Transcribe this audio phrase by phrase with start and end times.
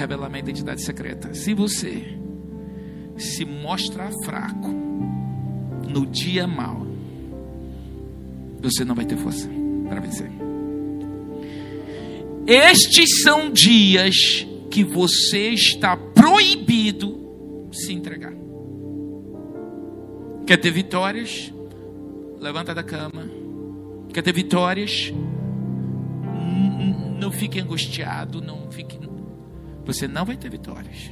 [0.00, 1.34] revelar minha identidade secreta.
[1.34, 2.18] Se você
[3.16, 4.68] se mostrar fraco
[5.86, 6.86] no dia mal,
[8.60, 9.48] você não vai ter força
[9.88, 10.30] para vencer.
[12.46, 18.32] Estes são dias que você está proibido se entregar.
[20.46, 21.52] Quer ter vitórias?
[22.40, 23.30] Levanta da cama.
[24.12, 25.12] Quer ter vitórias?
[27.20, 28.98] Não fique angustiado, não fique.
[29.90, 31.10] Você não vai ter vitórias.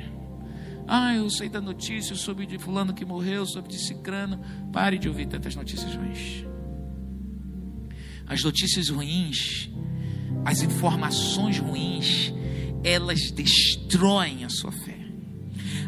[0.86, 4.40] Ah, eu sei da notícia, eu soube de fulano que morreu, soube de cicrano.
[4.72, 6.44] Pare de ouvir tantas notícias ruins.
[8.24, 9.68] As notícias ruins,
[10.44, 12.32] as informações ruins,
[12.84, 14.96] elas destroem a sua fé.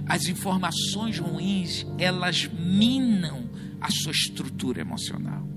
[0.04, 3.48] As informações ruins, elas minam
[3.80, 5.48] a sua estrutura emocional.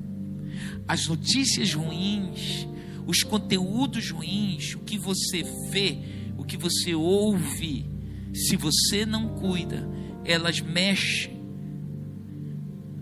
[0.87, 2.67] As notícias ruins,
[3.07, 7.89] os conteúdos ruins, o que você vê, o que você ouve,
[8.33, 9.87] se você não cuida,
[10.25, 11.41] elas mexem.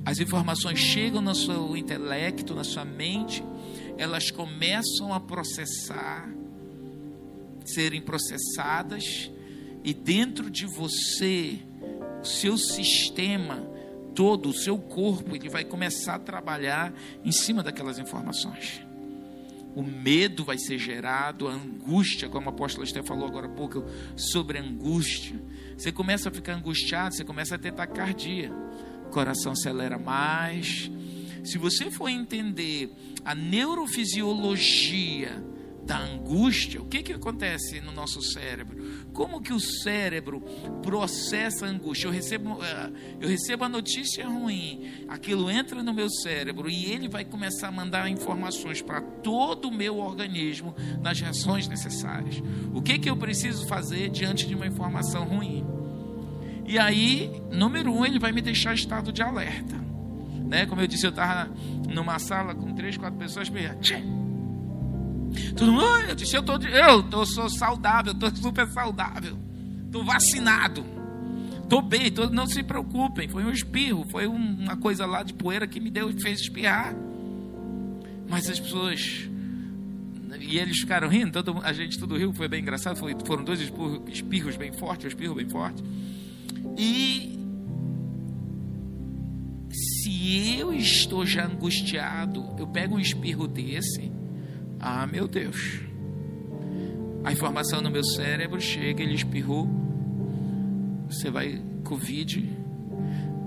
[0.04, 3.44] As informações chegam no seu intelecto, na sua mente,
[3.98, 6.28] elas começam a processar,
[7.64, 9.32] serem processadas,
[9.84, 11.60] e dentro de você,
[12.22, 13.70] o seu sistema
[14.16, 16.94] todo, o seu corpo, ele vai começar a trabalhar
[17.24, 18.82] em cima daquelas informações.
[19.76, 23.86] O medo vai ser gerado, a angústia, como a apóstola Esther falou agora há pouco,
[24.16, 25.42] sobre angústia.
[25.78, 28.52] Você começa a ficar angustiado, você começa a ter taquicardia,
[29.06, 30.92] o coração acelera mais.
[31.44, 35.42] Se você for entender a neurofisiologia
[35.84, 38.78] da angústia, o que, que acontece no nosso cérebro?
[39.14, 40.42] Como que o cérebro
[40.84, 42.08] processa a angústia?
[42.08, 47.10] Eu recebo, eh, eu recebo a notícia ruim, aquilo entra no meu cérebro e ele
[47.10, 52.42] vai começar a mandar informações para todo o meu organismo nas reações necessárias.
[52.74, 55.66] O que, que eu preciso fazer diante de uma informação ruim?
[56.66, 59.76] E aí, número um, ele vai me deixar estado de alerta.
[60.48, 60.66] Né?
[60.66, 61.52] Como eu disse, eu estava
[61.90, 63.78] numa sala com três, quatro pessoas, meia,
[65.56, 69.38] Todo mundo, eu disse, eu, tô, eu tô, sou saudável, estou super saudável,
[69.86, 70.86] estou vacinado,
[71.64, 73.28] estou bem, tô, não se preocupem.
[73.28, 76.96] Foi um espirro, foi uma coisa lá de poeira que me deu e fez espirrar.
[78.30, 79.30] Mas as pessoas,
[80.40, 82.98] e eles ficaram rindo, todo, a gente tudo riu, foi bem engraçado.
[82.98, 85.84] Foi, foram dois espirros, espirros bem fortes, um espirro bem forte.
[86.78, 87.38] E
[89.72, 94.12] se eu estou já angustiado, eu pego um espirro desse
[94.82, 95.80] ah, meu Deus.
[97.24, 99.70] A informação no meu cérebro chega, ele espirrou.
[101.08, 102.58] Você vai Covid.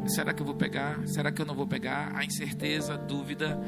[0.06, 1.00] Será que eu vou pegar?
[1.09, 2.12] Será que eu não vou pegar?
[2.15, 3.61] A incerteza, a dúvida.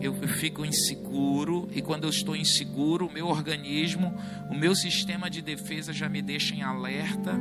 [0.00, 4.14] Eu, eu fico inseguro e quando eu estou inseguro, o meu organismo,
[4.48, 7.32] o meu sistema de defesa já me deixa em alerta.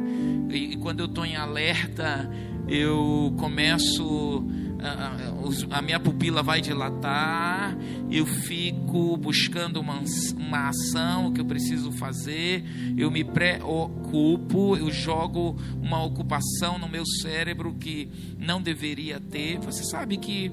[0.50, 2.28] E, e quando eu estou em alerta,
[2.68, 4.44] eu começo
[5.72, 7.76] a, minha pupila vai dilatar,
[8.10, 10.02] eu fico buscando uma,
[10.38, 12.64] uma ação que eu preciso fazer,
[12.98, 19.58] eu me preocupo, eu jogo uma ocupação no meu cérebro que não deveria ter.
[19.60, 20.52] Você sabe que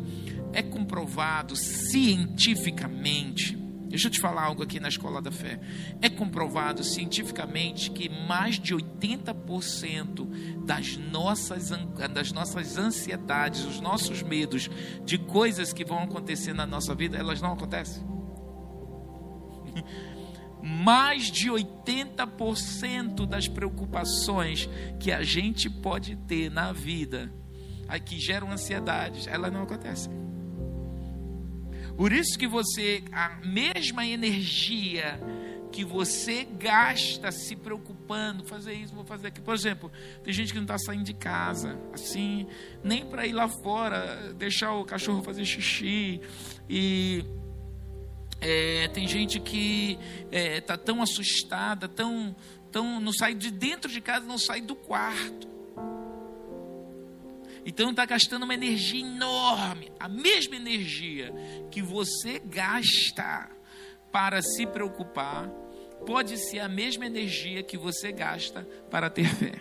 [0.52, 3.61] é comprovado cientificamente
[3.92, 5.60] Deixa eu te falar algo aqui na escola da fé.
[6.00, 11.68] É comprovado cientificamente que mais de 80% das nossas,
[12.10, 14.70] das nossas ansiedades, os nossos medos
[15.04, 18.02] de coisas que vão acontecer na nossa vida, elas não acontecem.
[20.64, 27.30] mais de 80% das preocupações que a gente pode ter na vida,
[28.06, 30.31] que geram ansiedades, elas não acontecem.
[31.96, 35.20] Por isso que você, a mesma energia
[35.72, 39.44] que você gasta se preocupando, fazer isso, vou fazer aquilo.
[39.44, 39.90] Por exemplo,
[40.22, 42.46] tem gente que não está saindo de casa, assim,
[42.84, 46.20] nem para ir lá fora, deixar o cachorro fazer xixi.
[46.68, 47.24] E
[48.40, 49.98] é, tem gente que
[50.30, 52.36] está é, tá tão assustada, tão,
[52.70, 55.51] tão, não sai de dentro de casa, não sai do quarto.
[57.64, 61.32] Então está gastando uma energia enorme, a mesma energia
[61.70, 63.48] que você gasta
[64.10, 65.48] para se preocupar,
[66.06, 69.54] pode ser a mesma energia que você gasta para ter fé.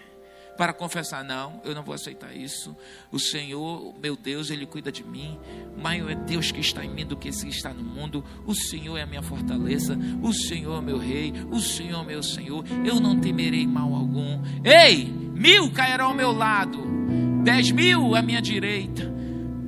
[0.58, 2.76] Para confessar, não, eu não vou aceitar isso.
[3.12, 5.40] O Senhor, meu Deus, Ele cuida de mim.
[5.78, 8.24] Maior é Deus que está em mim do que esse que está no mundo.
[8.46, 9.98] O Senhor é a minha fortaleza.
[10.22, 11.34] O Senhor é meu rei.
[11.50, 12.64] O Senhor é meu Senhor.
[12.86, 14.42] Eu não temerei mal algum.
[14.64, 17.02] Ei, mil cairão ao meu lado
[17.44, 19.12] dez mil à minha direita,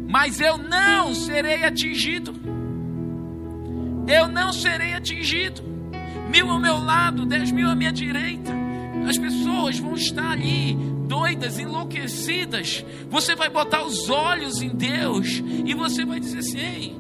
[0.07, 2.33] mas eu não serei atingido.
[4.07, 5.63] Eu não serei atingido.
[6.29, 8.51] Mil ao meu lado, dez mil à minha direita.
[9.07, 10.75] As pessoas vão estar ali
[11.07, 12.85] doidas, enlouquecidas.
[13.09, 16.97] Você vai botar os olhos em Deus e você vai dizer assim: Ei,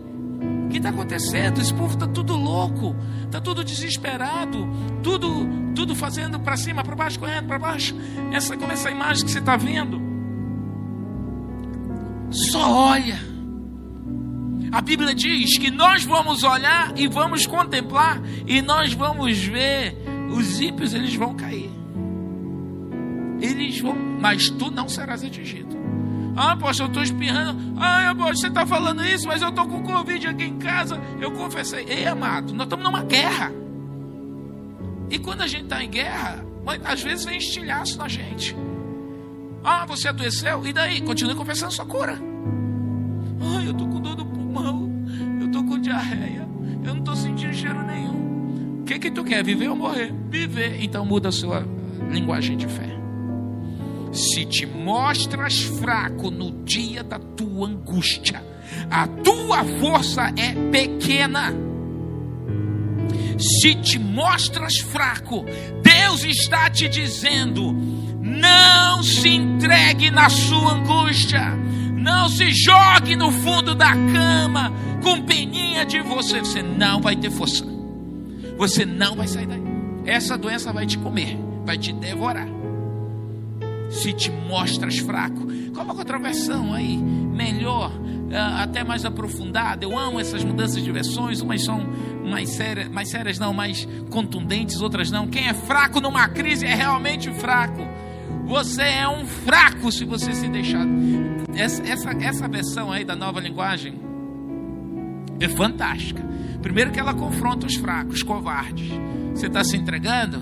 [0.65, 1.61] o que está acontecendo?
[1.61, 4.67] Esse povo está tudo louco, está tudo desesperado,
[5.01, 7.95] tudo, tudo fazendo para cima, para baixo, correndo para baixo.
[8.31, 10.12] Essa como essa imagem que você está vendo.
[12.33, 13.19] Só olha.
[14.71, 19.95] A Bíblia diz que nós vamos olhar e vamos contemplar e nós vamos ver
[20.31, 21.69] os ímpios eles vão cair.
[23.39, 25.77] Eles vão, mas tu não serás atingido.
[26.35, 27.79] Ah, poxa, eu estou espirrando.
[27.79, 30.99] Ah, poxa, você está falando isso, mas eu estou com Covid aqui em casa.
[31.21, 31.85] Eu confessei.
[31.87, 33.51] Ei, amado, nós estamos numa guerra.
[35.11, 36.43] E quando a gente está em guerra,
[36.83, 38.55] às vezes vem estilhaço na gente.
[39.63, 40.65] Ah, você adoeceu?
[40.67, 41.01] E daí?
[41.01, 42.19] Continue confessando sua cura.
[43.39, 44.91] Ah, eu estou com dor do pulmão.
[45.39, 46.47] Eu estou com diarreia.
[46.83, 48.81] Eu não estou sentindo cheiro nenhum.
[48.81, 49.43] O que, que tu quer?
[49.43, 50.13] Viver ou morrer?
[50.29, 50.83] Viver.
[50.83, 51.65] Então muda a sua
[52.09, 52.89] linguagem de fé.
[54.11, 58.43] Se te mostras fraco no dia da tua angústia,
[58.91, 61.53] a tua força é pequena.
[63.39, 65.43] Se te mostras fraco,
[65.81, 67.73] Deus está te dizendo:
[68.33, 71.51] não se entregue na sua angústia,
[71.95, 74.71] não se jogue no fundo da cama
[75.01, 77.65] com peninha de você, você não vai ter força,
[78.57, 79.63] você não vai sair daí.
[80.05, 82.47] Essa doença vai te comer, vai te devorar
[83.93, 85.47] se te mostras fraco.
[85.73, 87.91] Coloca outra versão aí, melhor,
[88.33, 89.85] ah, até mais aprofundada.
[89.85, 91.85] Eu amo essas mudanças de versões, umas são
[92.25, 95.27] mais sérias, mais sérias não, mais contundentes, outras não.
[95.27, 97.87] Quem é fraco numa crise é realmente fraco.
[98.45, 100.85] Você é um fraco se você se deixar.
[101.55, 103.99] Essa, essa, essa versão aí da nova linguagem
[105.39, 106.23] é fantástica.
[106.61, 108.89] Primeiro que ela confronta os fracos, covardes.
[109.33, 110.41] Você está se entregando?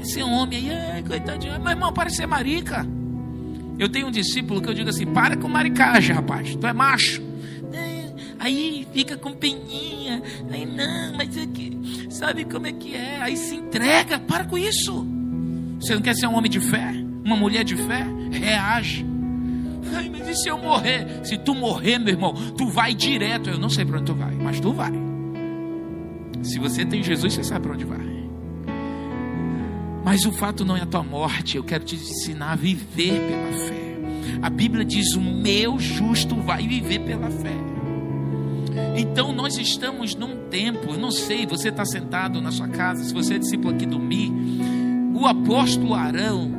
[0.00, 2.86] Esse homem aí, ai, coitadinho, meu irmão, parece ser marica.
[3.78, 7.22] Eu tenho um discípulo que eu digo assim: para com maricagem, rapaz, tu é macho.
[8.42, 10.20] Aí fica com peninha,
[10.50, 11.46] aí não, mas é
[12.10, 13.22] sabe como é que é?
[13.22, 15.06] Aí se entrega, para com isso.
[15.82, 16.94] Você não quer ser um homem de fé?
[17.24, 18.06] Uma mulher de fé?
[18.30, 19.04] Reage.
[19.92, 21.24] Ai, mas e se eu morrer?
[21.24, 23.50] Se tu morrer, meu irmão, tu vai direto.
[23.50, 24.92] Eu não sei para onde tu vai, mas tu vai.
[26.40, 28.12] Se você tem Jesus, você sabe para onde vai.
[30.04, 33.68] Mas o fato não é a tua morte, eu quero te ensinar a viver pela
[33.68, 33.82] fé.
[34.40, 37.56] A Bíblia diz: o meu justo vai viver pela fé.
[38.96, 43.12] Então nós estamos num tempo, eu não sei, você está sentado na sua casa, se
[43.12, 44.32] você é discípulo aqui do Mi,
[45.14, 46.50] o apóstolo Arão,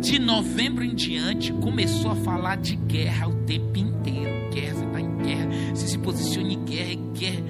[0.00, 4.50] de novembro em diante, começou a falar de guerra o tempo inteiro.
[4.52, 7.44] Guerra, você está em guerra, você se posiciona em guerra, guerra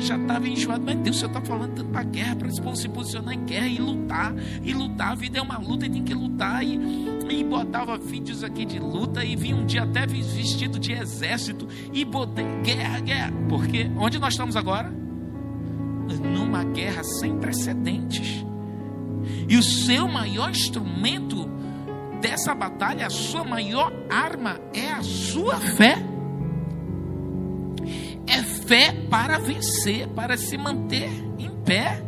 [0.00, 3.34] já estava enjoado, mas Deus, o Senhor está falando tanto para guerra, para se posicionar
[3.34, 6.64] em guerra e lutar, e lutar, a vida é uma luta e tem que lutar,
[6.64, 6.78] e,
[7.30, 12.04] e botava vídeos aqui de luta, e vinha um dia até vestido de exército, e
[12.04, 14.90] botei guerra, guerra, porque onde nós estamos agora?
[16.34, 18.44] Numa guerra sem precedentes,
[19.48, 21.48] e o seu maior instrumento
[22.20, 26.02] dessa batalha, a sua maior arma é a sua fé
[28.68, 32.04] fé para vencer, para se manter em pé.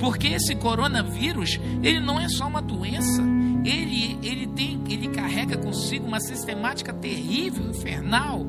[0.00, 3.22] Porque esse coronavírus, ele não é só uma doença,
[3.64, 8.46] ele, ele, tem, ele carrega consigo uma sistemática terrível, infernal.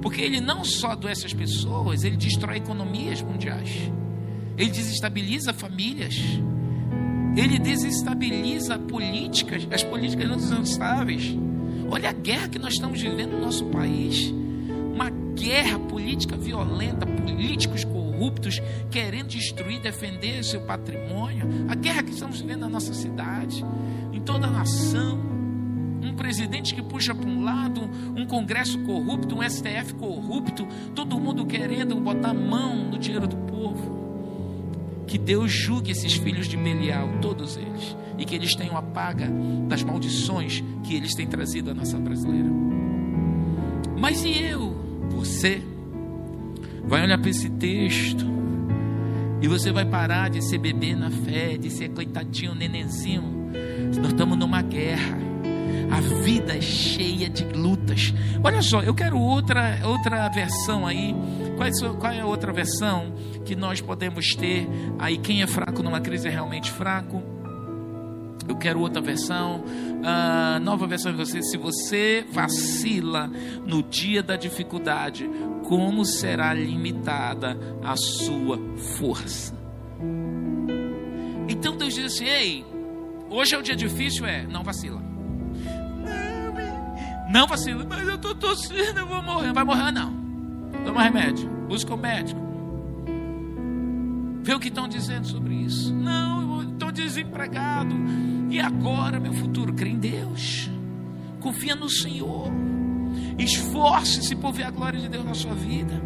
[0.00, 3.70] Porque ele não só adoece as pessoas, ele destrói economias mundiais,
[4.56, 6.16] ele desestabiliza famílias,
[7.36, 11.36] ele desestabiliza políticas, as políticas não são estáveis.
[11.90, 14.32] Olha a guerra que nós estamos vivendo no nosso país
[14.92, 18.60] uma guerra política violenta, políticos corruptos
[18.90, 21.48] querendo destruir, defender seu patrimônio.
[21.68, 23.64] A guerra que estamos vivendo na nossa cidade,
[24.12, 25.18] em toda a nação.
[26.02, 27.82] Um presidente que puxa para um lado,
[28.16, 33.99] um Congresso corrupto, um STF corrupto, todo mundo querendo botar mão no dinheiro do povo.
[35.10, 39.28] Que Deus julgue esses filhos de Belial, todos eles, e que eles tenham a paga
[39.66, 42.48] das maldições que eles têm trazido à nação brasileira.
[43.98, 44.72] Mas e eu?
[45.10, 45.60] Você
[46.84, 48.24] vai olhar para esse texto
[49.42, 53.50] e você vai parar de ser bebê na fé, de ser coitadinho, nenenzinho.
[53.96, 55.18] Nós estamos numa guerra.
[55.90, 58.14] A vida é cheia de lutas.
[58.44, 61.12] Olha só, eu quero outra outra versão aí.
[61.98, 63.12] Qual é, a outra versão
[63.44, 64.68] que nós podemos ter?
[64.98, 67.22] Aí quem é fraco numa crise é realmente fraco.
[68.48, 71.40] Eu quero outra versão, uh, nova versão de você.
[71.42, 73.30] Se você vacila
[73.64, 75.30] no dia da dificuldade,
[75.64, 78.58] como será limitada a sua
[78.98, 79.54] força?
[81.48, 82.64] Então Deus diz assim: Ei,
[83.30, 85.00] Hoje é o dia difícil, é, não vacila.
[87.30, 89.52] Não vacila, mas eu estou tossindo, eu vou morrer.
[89.52, 90.19] Vai morrer, não.
[90.84, 92.40] Toma remédio, busca o médico.
[94.42, 95.94] Vê o que estão dizendo sobre isso.
[95.94, 97.94] Não, eu estou desempregado.
[98.50, 99.72] E agora, meu futuro?
[99.72, 100.70] Crê em Deus.
[101.40, 102.50] Confia no Senhor.
[103.38, 106.02] Esforce-se por ver a glória de Deus na sua vida.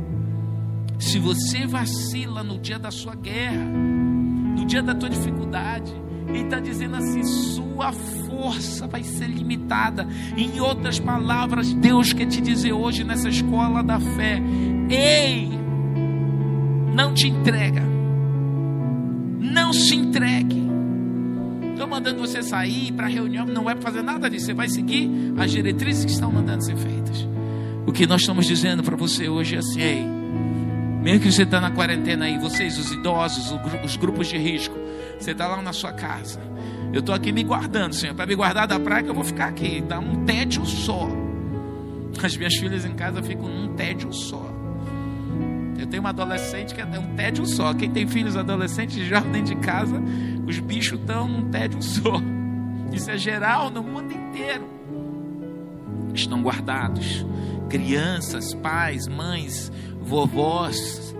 [0.98, 5.92] Se você vacila no dia da sua guerra, no dia da tua dificuldade,
[6.34, 10.06] ele está dizendo assim: sua força vai ser limitada.
[10.36, 14.42] Em outras palavras, Deus quer te dizer hoje nessa escola da fé:
[14.90, 15.48] ei,
[16.92, 17.82] não te entrega,
[19.40, 20.64] não se entregue.
[21.72, 24.46] Estou mandando você sair para reunião, não é para fazer nada disso.
[24.46, 27.26] Você vai seguir as diretrizes que estão mandando ser feitas.
[27.86, 30.04] O que nós estamos dizendo para você hoje é assim: ei,
[31.02, 34.83] mesmo que você está na quarentena aí, vocês, os idosos, os grupos de risco,
[35.18, 36.40] você está lá na sua casa.
[36.92, 38.14] Eu estou aqui me guardando, Senhor.
[38.14, 39.80] Para me guardar da praia, que eu vou ficar aqui.
[39.80, 41.08] Dá um tédio só.
[42.22, 44.54] As minhas filhas em casa ficam num tédio só.
[45.76, 47.74] Eu tenho uma adolescente que é um tédio só.
[47.74, 50.00] Quem tem filhos adolescentes já dentro de casa,
[50.46, 52.20] os bichos estão num tédio só.
[52.92, 54.64] Isso é geral no mundo inteiro.
[56.14, 57.26] Estão guardados.
[57.68, 61.14] Crianças, pais, mães, vovós,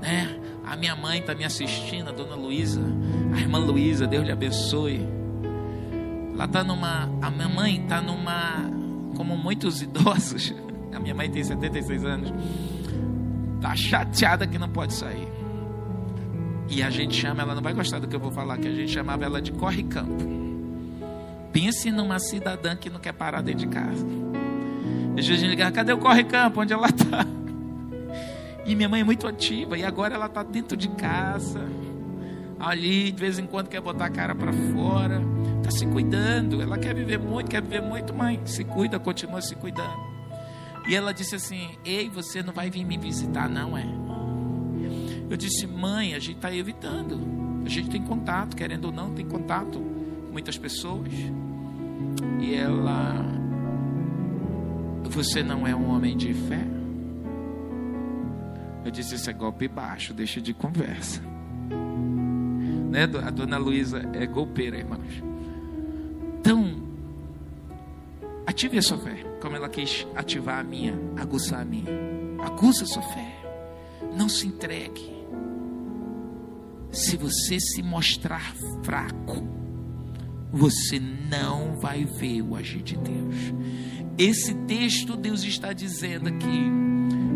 [0.00, 0.45] né?
[0.66, 2.82] A minha mãe está me assistindo, a dona Luísa,
[3.32, 5.06] a irmã Luísa, Deus lhe abençoe.
[6.34, 7.08] Ela está numa.
[7.22, 8.68] A minha mãe está numa.
[9.16, 10.52] Como muitos idosos,
[10.92, 12.32] a minha mãe tem 76 anos,
[13.54, 15.28] está chateada que não pode sair.
[16.68, 18.74] E a gente chama, ela não vai gostar do que eu vou falar, que a
[18.74, 20.24] gente chamava ela de corre-campo.
[21.52, 24.04] Pense numa cidadã que não quer parar dentro de casa.
[25.16, 26.60] Às vezes a gente ligar, cadê o corre-campo?
[26.60, 27.24] Onde ela está?
[28.66, 31.64] E minha mãe é muito ativa e agora ela está dentro de casa.
[32.58, 35.22] Ali, de vez em quando quer botar a cara para fora.
[35.58, 36.60] Está se cuidando.
[36.60, 38.40] Ela quer viver muito, quer viver muito, mãe.
[38.44, 39.96] Se cuida, continua se cuidando.
[40.88, 43.86] E ela disse assim: Ei, você não vai vir me visitar, não é?
[45.30, 47.36] Eu disse: Mãe, a gente está evitando.
[47.64, 51.12] A gente tem contato, querendo ou não, tem contato com muitas pessoas.
[52.40, 53.24] E ela:
[55.04, 56.75] Você não é um homem de fé?
[58.86, 61.20] Eu disse: Isso é golpe baixo, deixa de conversa.
[62.88, 63.02] Né?
[63.02, 65.24] A dona Luísa é golpeira, irmãos.
[66.38, 66.80] Então,
[68.46, 71.90] ative a sua fé, como ela quis ativar a minha, aguçar a minha.
[72.38, 73.42] Aguça a sua fé.
[74.16, 75.16] Não se entregue.
[76.92, 79.42] Se você se mostrar fraco,
[80.52, 83.34] você não vai ver o agir de Deus.
[84.16, 86.70] Esse texto, Deus está dizendo aqui: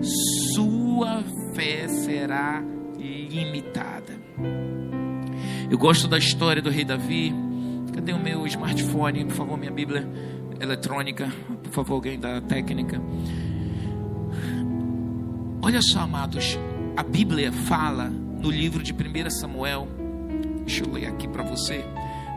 [0.02, 1.23] sua
[1.54, 2.62] fé será
[2.99, 4.19] limitada.
[5.71, 7.33] Eu gosto da história do rei Davi.
[7.95, 9.25] Cadê o meu smartphone?
[9.25, 10.09] Por favor, minha Bíblia
[10.61, 11.33] eletrônica.
[11.62, 13.00] Por favor, alguém da técnica.
[15.62, 16.59] Olha só, amados.
[16.97, 19.87] A Bíblia fala no livro de 1 Samuel.
[20.64, 21.85] Deixa eu ler aqui para você.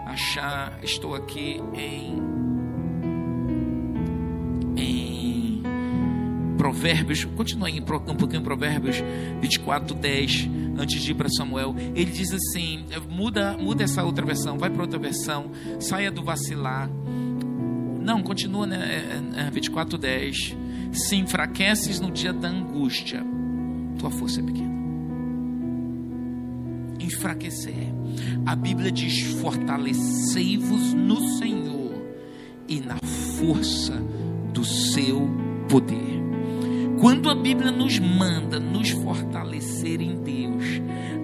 [0.06, 2.53] Achar, estou aqui em
[6.64, 9.04] Provérbios, continua aí um pouquinho em Provérbios
[9.42, 11.76] 24, 10, antes de ir para Samuel.
[11.94, 16.90] Ele diz assim: muda, muda essa outra versão, vai para outra versão, saia do vacilar.
[18.00, 19.20] Não, continua, né?
[19.52, 20.56] 24, é, 10.
[20.56, 23.22] É, Se enfraqueces no dia da angústia,
[24.00, 24.74] tua força é pequena.
[26.98, 27.94] Enfraquecer.
[28.46, 32.02] A Bíblia diz: fortalecei-vos no Senhor
[32.70, 32.96] e na
[33.38, 34.02] força
[34.54, 35.30] do seu
[35.68, 36.23] poder.
[37.04, 40.64] Quando a Bíblia nos manda nos fortalecer em Deus,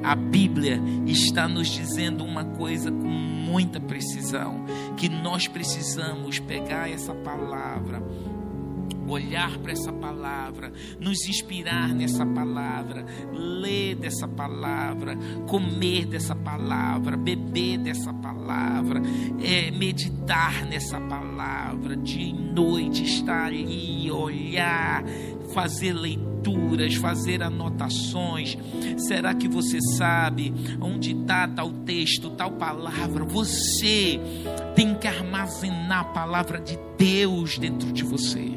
[0.04, 4.66] a Bíblia está nos dizendo uma coisa com muita precisão:
[4.98, 8.04] que nós precisamos pegar essa palavra,
[9.08, 15.18] olhar para essa palavra, nos inspirar nessa palavra, ler dessa palavra,
[15.48, 19.02] comer dessa palavra, beber dessa palavra,
[19.42, 25.04] é, meditar nessa palavra, de noite estar ali, olhar,
[25.54, 28.58] fazer leituras, fazer anotações.
[28.98, 33.24] Será que você sabe onde está tal texto, tal palavra?
[33.26, 34.20] Você
[34.76, 38.52] tem que armazenar a palavra de Deus dentro de você.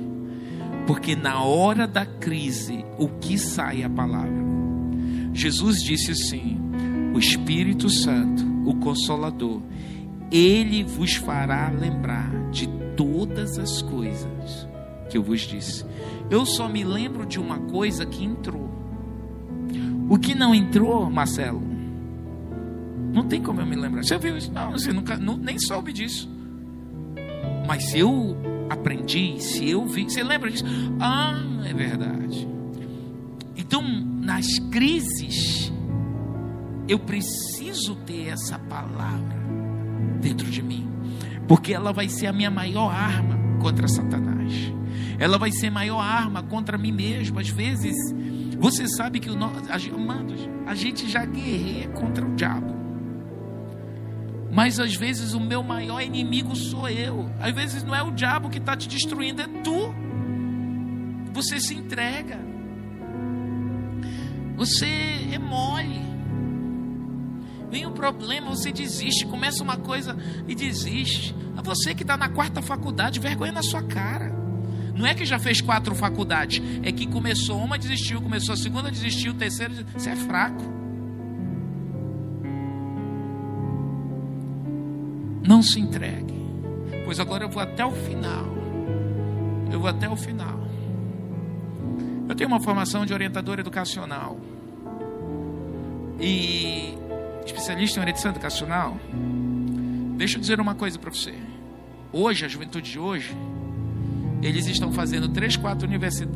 [0.86, 4.42] Porque na hora da crise, o que sai é a palavra.
[5.32, 6.58] Jesus disse assim:
[7.14, 9.62] O Espírito Santo, o Consolador,
[10.30, 14.66] ele vos fará lembrar de todas as coisas
[15.08, 15.84] que eu vos disse.
[16.32, 18.70] Eu só me lembro de uma coisa que entrou.
[20.08, 21.62] O que não entrou, Marcelo?
[23.12, 24.02] Não tem como eu me lembrar.
[24.02, 24.50] Você viu isso?
[24.50, 26.30] Não, você nunca, não, nem soube disso.
[27.68, 28.34] Mas se eu
[28.70, 30.64] aprendi, se eu vi, você lembra disso?
[30.98, 32.48] Ah, é verdade.
[33.54, 35.70] Então, nas crises,
[36.88, 39.36] eu preciso ter essa palavra
[40.22, 40.88] dentro de mim,
[41.46, 44.31] porque ela vai ser a minha maior arma contra Satanás.
[45.22, 47.38] Ela vai ser maior arma contra mim mesmo.
[47.38, 47.94] Às vezes,
[48.58, 49.62] você sabe que o nosso,
[50.66, 52.74] a gente já guerreia contra o diabo.
[54.50, 57.30] Mas às vezes o meu maior inimigo sou eu.
[57.38, 59.94] Às vezes não é o diabo que está te destruindo, é tu.
[61.32, 62.40] Você se entrega.
[64.56, 64.88] Você
[65.32, 66.02] é mole.
[67.70, 70.16] Vem o problema, você desiste, começa uma coisa
[70.48, 71.32] e desiste.
[71.56, 74.31] É você que está na quarta faculdade, vergonha na sua cara.
[75.02, 78.88] Não é que já fez quatro faculdades, é que começou uma, desistiu, começou a segunda,
[78.88, 80.62] desistiu, terceira, você é fraco.
[85.44, 86.40] Não se entregue.
[87.04, 88.46] Pois agora eu vou até o final.
[89.72, 90.68] Eu vou até o final.
[92.28, 94.38] Eu tenho uma formação de orientador educacional.
[96.20, 96.96] E
[97.44, 98.96] especialista em orientação educacional.
[100.16, 101.34] Deixa eu dizer uma coisa para você.
[102.12, 103.36] Hoje, a juventude de hoje,
[104.42, 105.88] eles estão fazendo três, quatro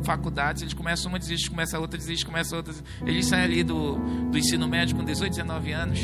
[0.03, 2.73] faculdades, eles começam uma, desiste, começa outra, desiste, começa outra.
[3.05, 3.95] Eles saem ali do,
[4.29, 5.99] do ensino médio com 18, 19 anos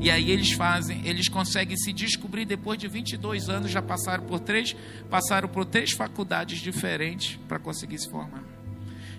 [0.00, 4.38] e aí eles fazem, eles conseguem se descobrir depois de 22 anos, já passaram por
[4.38, 4.76] três,
[5.10, 8.44] passaram por três faculdades diferentes para conseguir se formar.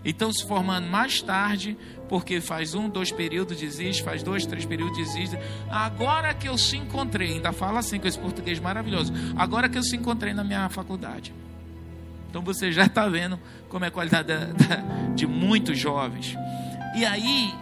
[0.05, 1.77] Então se formando mais tarde,
[2.07, 5.37] porque faz um, dois períodos desiste, faz dois, três períodos desiste.
[5.69, 9.11] Agora que eu se encontrei, ainda fala assim com esse português maravilhoso.
[9.35, 11.33] Agora que eu se encontrei na minha faculdade.
[12.29, 14.75] Então você já está vendo como é a qualidade da, da,
[15.15, 16.35] de muitos jovens.
[16.95, 17.53] E aí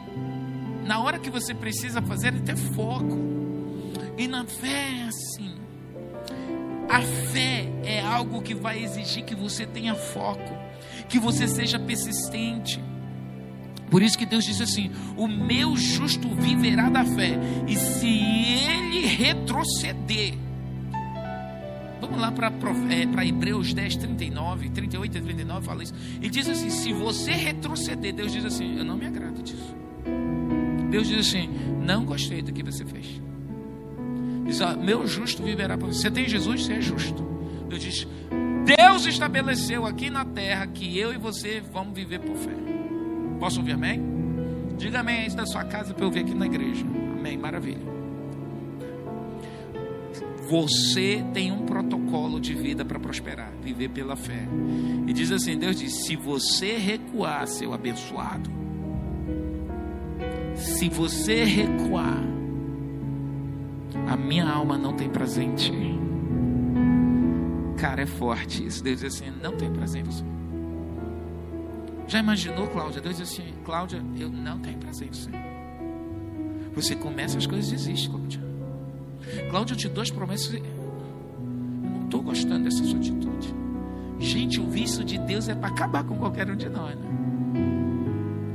[0.88, 3.18] na hora que você precisa fazer ter foco.
[4.18, 5.56] E na fé é assim.
[6.90, 10.58] A fé é algo que vai exigir que você tenha foco,
[11.10, 12.82] que você seja persistente.
[13.92, 19.06] Por isso que Deus disse assim: O meu justo viverá da fé, e se ele
[19.06, 20.36] retroceder,
[22.00, 22.52] Vamos lá para
[22.90, 25.94] é, Hebreus 10, 39, 38 e 39, fala isso.
[26.22, 29.76] E diz assim: se você retroceder, Deus diz assim: Eu não me agrado disso.
[30.90, 31.50] Deus diz assim:
[31.84, 33.22] Não gostei do que você fez.
[34.46, 36.02] Diz: ó, Meu justo viverá por você.
[36.02, 37.26] Você tem Jesus, você é justo.
[37.68, 38.08] Deus diz:
[38.66, 42.54] Deus estabeleceu aqui na terra que eu e você vamos viver por fé.
[43.40, 44.02] Posso ouvir amém?
[44.78, 46.86] Diga amém aí da sua casa para eu ver aqui na igreja.
[47.18, 47.97] Amém, maravilha.
[50.50, 54.48] Você tem um protocolo de vida para prosperar, viver pela fé.
[55.06, 58.50] E diz assim: Deus diz: se você recuar, seu abençoado,
[60.56, 62.24] se você recuar,
[64.08, 66.00] a minha alma não tem prazer em ti.
[67.78, 68.82] Cara, é forte isso.
[68.82, 70.24] Deus diz assim: não tem prazer em você.
[72.08, 73.02] Já imaginou, Cláudia?
[73.02, 75.32] Deus diz assim: Cláudia, eu não tenho prazer em você.
[76.74, 78.47] Você começa as coisas e desiste, Cláudia.
[79.50, 80.54] Cláudia, eu te dou as promessas.
[80.54, 83.54] Eu não estou gostando dessa sua atitude.
[84.20, 87.06] Gente, o vício de Deus é para acabar com qualquer um de nós, né?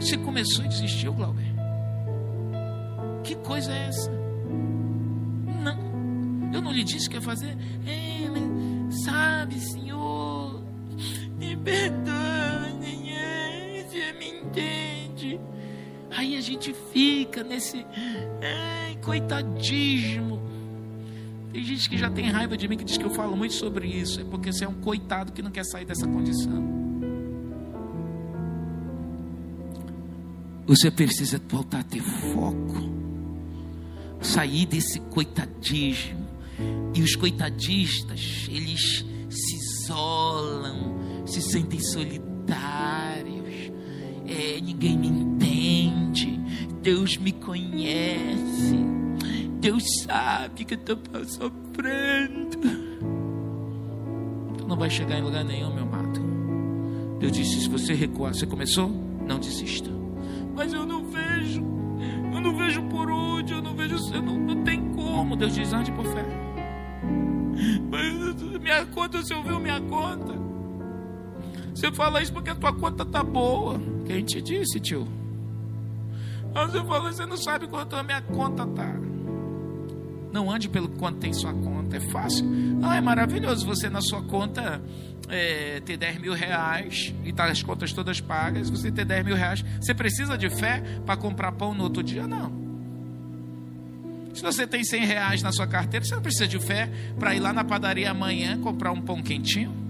[0.01, 1.53] Você começou e desistiu, Cláudia.
[3.23, 4.11] Que coisa é essa?
[5.63, 6.53] Não.
[6.53, 7.57] Eu não lhe disse que ia fazer.
[7.87, 10.61] É, sabe, Senhor,
[11.39, 12.73] me perdoa,
[13.87, 15.41] você me entende.
[16.11, 17.87] Aí a gente fica nesse
[18.43, 20.52] ai, coitadismo.
[21.53, 23.87] Tem gente que já tem raiva de mim que diz que eu falo muito sobre
[23.87, 24.21] isso.
[24.21, 26.83] É porque você é um coitado que não quer sair dessa condição.
[30.67, 32.93] Você precisa voltar a ter foco
[34.23, 36.23] sair desse coitadismo.
[36.95, 43.73] E os coitadistas, eles se isolam, se sentem solitários.
[44.27, 46.39] É, ninguém me entende.
[46.83, 49.02] Deus me conhece.
[49.63, 52.59] Deus sabe que eu estou sofrendo.
[54.59, 56.21] Tu não vai chegar em lugar nenhum, meu amado.
[57.19, 58.91] Deus disse: se você recuar, você começou?
[59.27, 59.89] Não desista.
[60.55, 61.73] Mas eu não vejo
[62.43, 65.37] não vejo por onde, eu não vejo, eu não, não tem como.
[65.37, 66.25] Deus diz, ande por fé.
[67.91, 70.35] Mas minha conta, você ouviu minha conta?
[71.75, 73.81] Você fala isso porque a tua conta tá boa.
[74.07, 75.07] Quem te disse, tio?
[76.53, 79.12] Mas você fala, você não sabe quanto a minha conta tá.
[80.33, 82.47] Não ande pelo quanto tem sua conta, é fácil.
[82.83, 84.83] Ah, é maravilhoso você na sua conta
[85.29, 89.37] é, ter 10 mil reais e tá as contas todas pagas, você ter 10 mil
[89.37, 89.65] reais.
[89.81, 92.27] Você precisa de fé para comprar pão no outro dia?
[92.27, 92.63] Não.
[94.33, 97.41] Se você tem 100 reais na sua carteira, você não precisa de fé para ir
[97.41, 99.83] lá na padaria amanhã comprar um pão quentinho.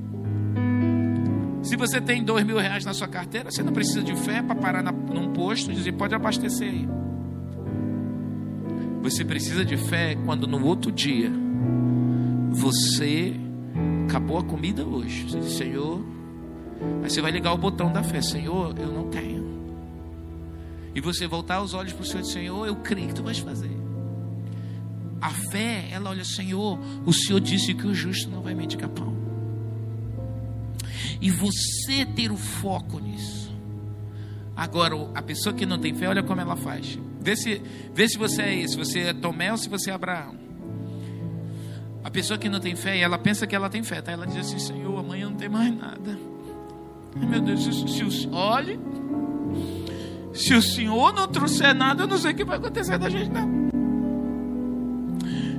[1.63, 4.57] Se você tem dois mil reais na sua carteira, você não precisa de fé para
[4.57, 6.89] parar na, num posto e dizer, pode abastecer aí.
[9.03, 11.31] Você precisa de fé quando no outro dia
[12.51, 13.35] você
[14.07, 15.25] acabou a comida hoje.
[15.25, 16.05] Você diz, Senhor,
[17.03, 19.43] aí você vai ligar o botão da fé, Senhor, eu não tenho.
[20.95, 23.25] E você voltar os olhos para o Senhor e dizer, Senhor, eu creio que tu
[23.25, 23.77] vais fazer.
[25.21, 29.17] A fé, ela olha, Senhor, o Senhor disse que o justo não vai mendigar pão.
[31.21, 33.53] E você ter o foco nisso.
[34.55, 36.99] Agora, a pessoa que não tem fé, olha como ela faz.
[37.23, 37.63] Vê se,
[37.95, 40.37] vê se você é esse, se você é Tomé ou se você é Abraão.
[42.05, 44.11] A pessoa que não tem fé, ela pensa que ela tem fé, tá?
[44.13, 46.19] Ela diz assim: Senhor, amanhã não tem mais nada.
[47.19, 48.79] Ai, meu Deus, se, se olhe,
[50.35, 53.31] se o Senhor não trouxer nada, eu não sei o que vai acontecer da gente,
[53.31, 53.63] não.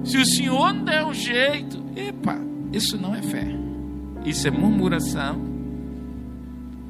[0.04, 2.38] Se o Senhor não der um jeito, epa,
[2.74, 3.48] isso não é fé.
[4.26, 5.42] Isso é murmuração.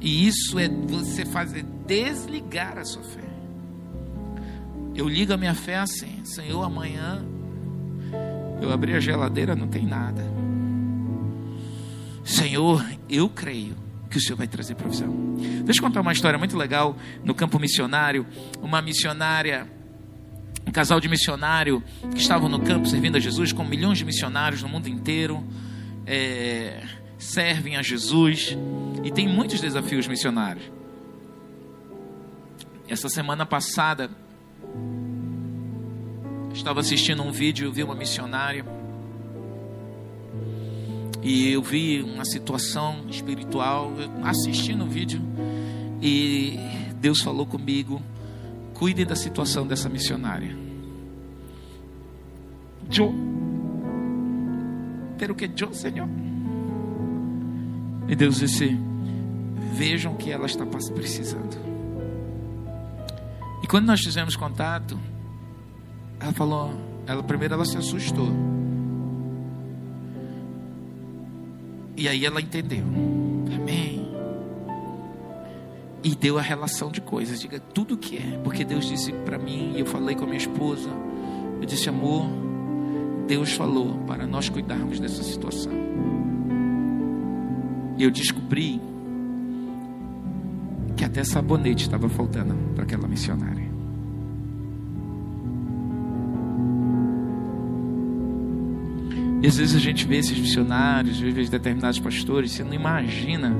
[0.00, 3.33] E isso é você fazer desligar a sua fé.
[4.94, 7.24] Eu ligo a minha fé assim: Senhor, amanhã
[8.60, 10.24] eu abri a geladeira, não tem nada.
[12.24, 13.76] Senhor, eu creio
[14.08, 15.12] que o Senhor vai trazer provisão.
[15.64, 18.26] Deixa eu contar uma história muito legal no campo missionário.
[18.62, 19.68] Uma missionária
[20.66, 24.62] um casal de missionário que estavam no campo servindo a Jesus, com milhões de missionários
[24.62, 25.44] no mundo inteiro,
[26.06, 26.82] é,
[27.18, 28.56] servem a Jesus
[29.02, 30.64] e tem muitos desafios missionários.
[32.88, 34.10] Essa semana passada,
[36.52, 38.64] estava assistindo um vídeo, vi uma missionária
[41.22, 45.20] e eu vi uma situação espiritual, assistindo o vídeo
[46.00, 46.58] e
[47.00, 48.00] Deus falou comigo
[48.74, 50.54] Cuide da situação dessa missionária.
[52.90, 53.14] Yo.
[55.16, 56.08] Pero que yo, Senhor.
[58.08, 58.76] E Deus disse:
[59.74, 61.73] Vejam o que ela está precisando.
[63.64, 65.00] E quando nós fizemos contato,
[66.20, 66.70] ela falou,
[67.06, 68.28] ela primeiro ela se assustou.
[71.96, 72.84] E aí ela entendeu.
[73.56, 74.04] Amém
[76.02, 77.40] e deu a relação de coisas.
[77.40, 80.26] Diga tudo o que é, porque Deus disse para mim, e eu falei com a
[80.26, 80.90] minha esposa,
[81.58, 82.26] eu disse, amor,
[83.26, 85.72] Deus falou para nós cuidarmos dessa situação.
[87.96, 88.82] E eu descobri
[90.96, 93.64] que até sabonete estava faltando para aquela missionária.
[99.42, 103.54] E às vezes a gente vê esses missionários, vezes determinados pastores, você não imagina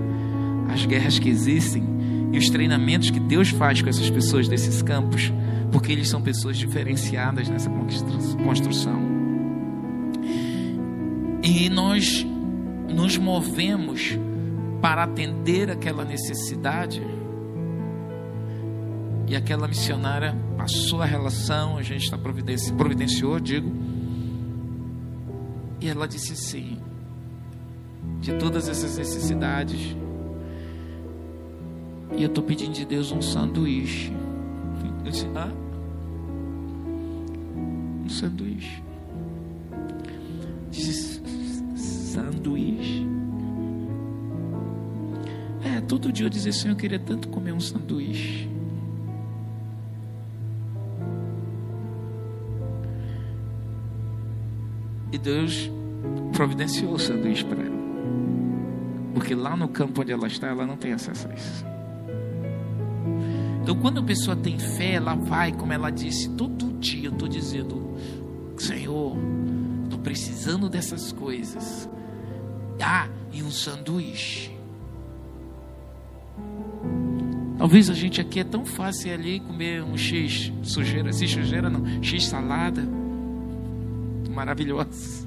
[0.72, 1.84] as guerras que existem
[2.32, 5.30] e os treinamentos que Deus faz com essas pessoas desses campos,
[5.70, 7.68] porque eles são pessoas diferenciadas nessa
[8.42, 8.98] construção.
[11.42, 12.26] E nós
[12.88, 14.18] nos movemos
[14.80, 17.02] para atender aquela necessidade.
[19.26, 23.72] E aquela missionária passou a relação, a gente está providenciou, providenciou, digo.
[25.80, 26.78] E ela disse sim.
[28.20, 29.96] De todas essas necessidades,
[32.16, 34.12] e eu estou pedindo de Deus um sanduíche.
[35.04, 35.50] Eu disse, ah?
[38.04, 38.82] Um sanduíche.
[40.70, 41.20] Disse,
[41.76, 43.06] sanduíche.
[45.62, 48.48] É, todo dia eu dizia, Senhor, eu queria tanto comer um sanduíche.
[55.14, 55.70] E Deus
[56.32, 57.78] providenciou o sanduíche para ela.
[59.14, 61.64] Porque lá no campo onde ela está, ela não tem acesso a isso.
[63.62, 67.28] Então, quando a pessoa tem fé, ela vai, como ela disse, todo dia eu estou
[67.28, 67.96] dizendo:
[68.58, 69.16] Senhor,
[69.84, 71.88] estou precisando dessas coisas.
[72.82, 74.50] Ah, e um sanduíche.
[77.56, 82.02] Talvez a gente aqui é tão fácil ali comer um X sujeira, se sujeira não,
[82.02, 82.82] X salada.
[84.34, 85.26] Maravilhosa.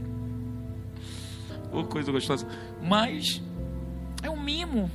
[1.71, 2.47] Ô, oh, coisa gostosa.
[2.81, 3.41] Mas
[4.21, 4.91] é um mimo.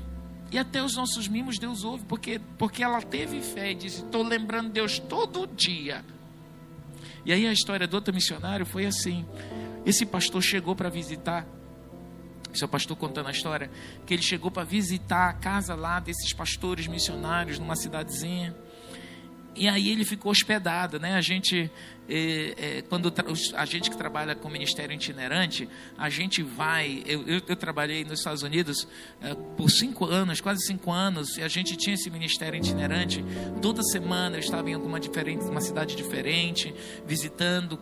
[0.50, 4.22] E até os nossos mimos Deus ouve, porque, porque ela teve fé e disse: Estou
[4.22, 6.04] lembrando Deus todo dia.
[7.24, 9.24] E aí a história do outro missionário foi assim:
[9.86, 11.46] esse pastor chegou para visitar,
[12.62, 13.70] o pastor contando a história,
[14.04, 18.54] que ele chegou para visitar a casa lá desses pastores missionários numa cidadezinha.
[19.54, 21.14] E aí ele ficou hospedado, né?
[21.14, 21.70] A gente,
[22.08, 23.12] é, é, quando
[23.54, 27.02] a gente que trabalha com ministério itinerante, a gente vai.
[27.06, 28.88] Eu, eu, eu trabalhei nos Estados Unidos
[29.20, 33.22] é, por cinco anos, quase cinco anos, e a gente tinha esse ministério itinerante.
[33.60, 36.74] Toda semana eu estava em alguma diferente, uma cidade diferente,
[37.06, 37.78] visitando,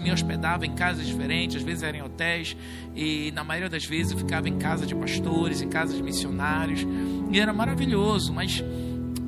[0.00, 2.56] me hospedava em casas diferentes, às vezes eram em hotéis,
[2.94, 6.86] e na maioria das vezes eu ficava em casa de pastores, em casa de missionários,
[7.32, 8.62] e era maravilhoso, mas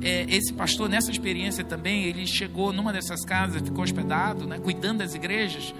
[0.05, 4.99] é, esse pastor, nessa experiência também, ele chegou numa dessas casas, ficou hospedado, né, cuidando
[4.99, 5.73] das igrejas,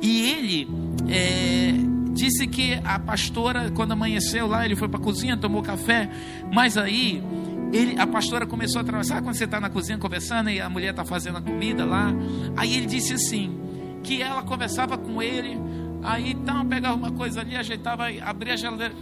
[0.00, 0.68] e ele
[1.10, 1.74] é,
[2.14, 6.08] disse que a pastora, quando amanheceu lá, ele foi para a cozinha, tomou café,
[6.50, 7.22] mas aí
[7.70, 10.92] ele, a pastora começou a atravessar, quando você está na cozinha conversando e a mulher
[10.92, 12.14] está fazendo a comida lá,
[12.56, 13.60] aí ele disse assim,
[14.02, 15.60] que ela conversava com ele,
[16.02, 18.94] aí então pegava uma coisa ali, ajeitava, abria a geladeira,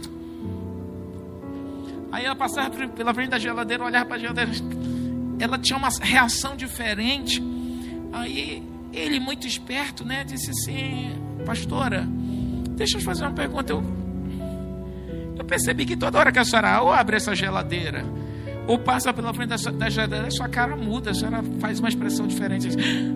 [2.15, 4.49] Aí ela passava pela frente da geladeira, olhava para a geladeira.
[5.37, 7.43] Ela tinha uma reação diferente.
[8.13, 11.11] Aí ele, muito esperto, né, disse assim:
[11.45, 12.07] Pastora,
[12.69, 13.73] deixa eu fazer uma pergunta.
[13.73, 13.83] Eu,
[15.37, 18.05] eu percebi que toda hora que a senhora ou abre essa geladeira,
[18.65, 21.89] ou passa pela frente da, da geladeira, a sua cara muda, a senhora faz uma
[21.89, 22.69] expressão diferente.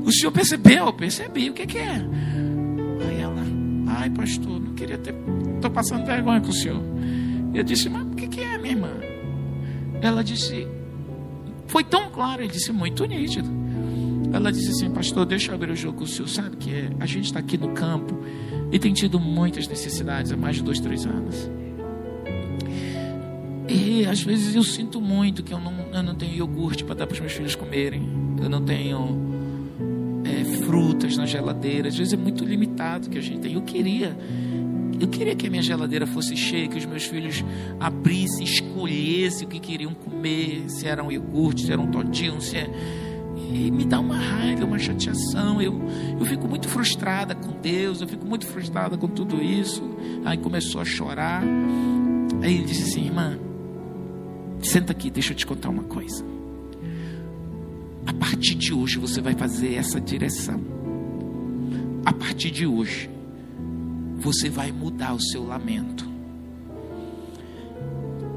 [0.04, 0.88] O senhor percebeu?
[0.88, 1.50] Eu percebi.
[1.50, 2.06] O que, que é?
[3.08, 3.44] Aí ela,
[3.98, 5.16] ai, pastor, não queria ter.
[5.56, 6.84] Estou passando vergonha com o senhor.
[7.54, 9.02] Eu disse, mas o que, que é, minha irmã?
[10.02, 10.68] Ela disse,
[11.68, 13.50] foi tão claro, ele disse, muito nítido.
[14.32, 16.28] Ela disse assim, pastor, deixa eu abrir o jogo com o senhor.
[16.28, 16.90] Sabe que é?
[17.00, 18.20] a gente está aqui no campo
[18.72, 21.50] e tem tido muitas necessidades há mais de dois, três anos.
[23.68, 27.08] E às vezes eu sinto muito que eu não, eu não tenho iogurte para dar
[27.08, 28.02] para os meus filhos comerem.
[28.42, 29.30] Eu não tenho
[30.24, 31.88] é, frutas na geladeira.
[31.88, 33.54] Às vezes é muito limitado que a gente tem.
[33.54, 34.18] Eu queria
[35.00, 37.44] eu queria que a minha geladeira fosse cheia, que os meus filhos
[37.80, 42.58] abrissem, escolhessem o que queriam comer, se era um iogurte, se era um todinho, se
[42.58, 42.70] é...
[43.52, 45.60] E me dá uma raiva, uma chateação.
[45.60, 45.82] Eu,
[46.20, 49.82] eu fico muito frustrada com Deus, eu fico muito frustrada com tudo isso.
[50.24, 51.42] Aí começou a chorar.
[52.44, 53.40] Aí ele disse assim: Irmã,
[54.62, 56.24] senta aqui, deixa eu te contar uma coisa.
[58.06, 60.62] A partir de hoje você vai fazer essa direção.
[62.06, 63.10] A partir de hoje
[64.20, 66.08] você vai mudar o seu lamento.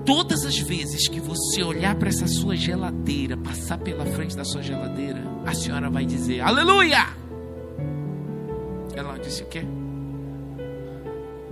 [0.05, 4.63] Todas as vezes que você olhar para essa sua geladeira, passar pela frente da sua
[4.63, 7.07] geladeira, a senhora vai dizer: Aleluia!
[8.95, 9.65] Ela disse o quê?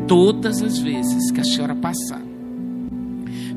[0.06, 2.22] Todas as vezes que a senhora passar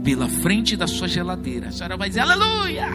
[0.03, 2.89] pela frente da sua geladeira, a senhora vai dizer: Aleluia!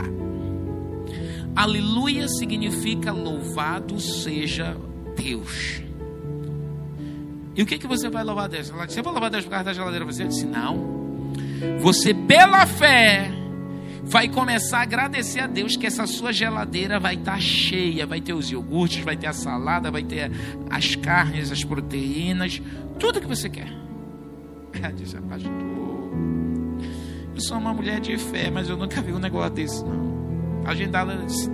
[1.57, 4.77] Aleluia significa louvado seja
[5.17, 5.88] Deus.
[7.59, 8.71] E o que, que você vai louvar Deus?
[8.71, 10.05] Você vai louvar Deus por causa da geladeira?
[10.05, 11.35] Você disse, não.
[11.81, 13.33] Você, pela fé,
[14.05, 18.33] vai começar a agradecer a Deus que essa sua geladeira vai estar cheia, vai ter
[18.33, 20.31] os iogurtes, vai ter a salada, vai ter
[20.71, 22.63] as carnes, as proteínas,
[22.97, 23.73] tudo que você quer.
[24.81, 25.51] Ela disse, pastor,
[27.35, 30.63] eu sou uma mulher de fé, mas eu nunca vi um negócio desse, não.
[30.65, 30.93] A gente
[31.27, 31.51] disse,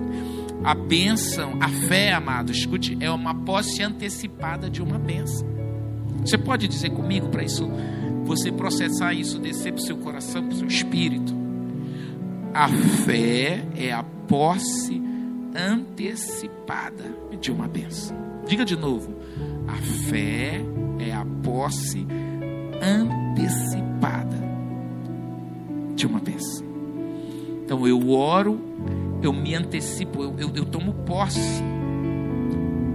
[0.62, 5.54] a bênção, a fé, amado, escute, é uma posse antecipada de uma bênção.
[6.24, 7.68] Você pode dizer comigo para isso,
[8.24, 11.34] você processar isso, descer para o seu coração, para o seu espírito?
[12.52, 15.02] A fé é a posse
[15.54, 17.04] antecipada
[17.40, 18.16] de uma bênção.
[18.46, 19.14] Diga de novo.
[19.68, 19.76] A
[20.08, 20.60] fé
[20.98, 22.06] é a posse
[22.82, 24.42] antecipada
[25.94, 26.64] de uma bênção.
[27.64, 28.60] Então eu oro,
[29.22, 31.62] eu me antecipo, eu, eu, eu tomo posse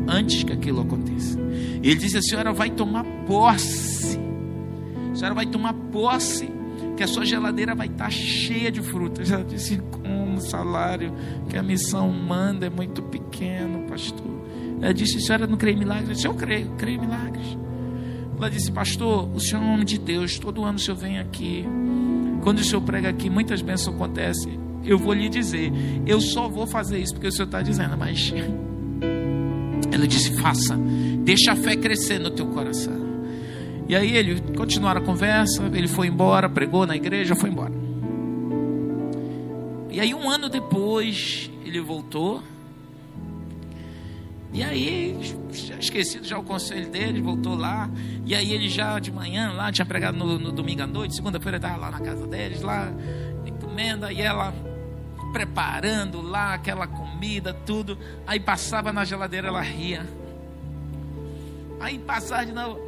[0.09, 1.39] antes que aquilo aconteça.
[1.39, 4.19] Ele disse: A senhora vai tomar posse.
[5.11, 6.49] A senhora vai tomar posse
[6.97, 9.31] que a sua geladeira vai estar cheia de frutas.
[9.31, 11.13] Ela disse: Como salário
[11.49, 14.39] que a missão manda é muito pequeno, pastor.
[14.81, 16.09] Ela disse: A senhora não crê em milagres?
[16.09, 17.57] Eu disse: Eu creio, creio em milagres.
[18.37, 20.39] Ela disse: Pastor, o senhor é um homem de Deus.
[20.39, 21.65] Todo ano o senhor vem aqui.
[22.41, 24.59] Quando o senhor prega aqui, muitas bênçãos acontecem.
[24.83, 25.71] Eu vou lhe dizer:
[26.05, 28.33] Eu só vou fazer isso porque o senhor está dizendo, mas
[29.99, 30.77] ela disse: faça,
[31.23, 33.09] deixa a fé crescer no teu coração.
[33.87, 37.73] E aí ele continuaram a conversa, ele foi embora, pregou na igreja, foi embora.
[39.91, 42.41] E aí um ano depois ele voltou.
[44.51, 45.15] E aí,
[45.51, 47.89] já esquecido já o conselho dele, voltou lá.
[48.25, 51.57] E aí ele já de manhã lá, tinha pregado no, no domingo à noite, segunda-feira
[51.57, 52.91] estava lá na casa deles, lá,
[53.45, 54.51] encomenda, e ela
[55.31, 57.97] preparando lá aquela comida, tudo.
[58.25, 60.07] Aí passava na geladeira, ela ria.
[61.79, 62.79] Aí passava de novo.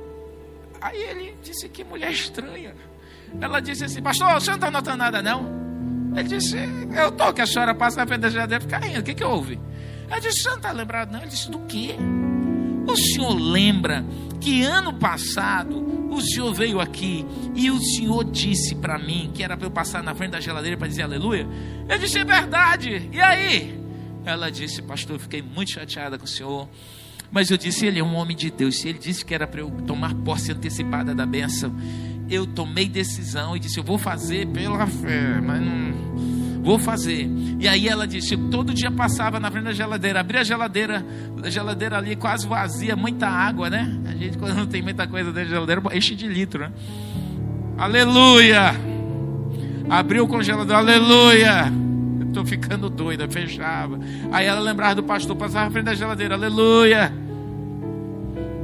[0.79, 2.75] Aí ele disse: Que mulher estranha.
[3.39, 5.61] Ela disse assim: Pastor, senhor não está notando nada, não?
[6.15, 6.57] Ele disse,
[6.93, 8.99] eu estou, que a senhora passa na frente da geladeira fica rindo.
[8.99, 9.59] O que, que houve?
[10.09, 11.19] Eu disse, você não está lembrado, não?
[11.19, 11.95] Ele disse, do quê?
[12.87, 14.03] O senhor lembra
[14.39, 19.55] que ano passado o senhor veio aqui e o senhor disse para mim que era
[19.55, 21.47] para eu passar na frente da geladeira para dizer aleluia?
[21.87, 23.09] Eu disse, é verdade.
[23.11, 23.79] E aí?
[24.25, 26.67] Ela disse, pastor, eu fiquei muito chateada com o senhor.
[27.31, 28.77] Mas eu disse, ele é um homem de Deus.
[28.77, 31.73] Se ele disse que era para eu tomar posse antecipada da bênção,
[32.29, 37.29] eu tomei decisão e disse, eu vou fazer pela fé, mas não vou fazer.
[37.59, 41.05] E aí ela disse: todo dia passava na frente da geladeira, abria a geladeira,
[41.43, 43.99] a geladeira ali quase vazia, muita água, né?
[44.05, 46.71] A gente, quando não tem muita coisa dentro da geladeira, enche de litro, né?
[47.77, 48.75] Aleluia!
[49.89, 51.71] Abriu o congelador, aleluia!
[52.27, 53.99] Estou ficando doida, fechava.
[54.31, 57.11] Aí ela lembrava do pastor, passava na frente da geladeira, aleluia!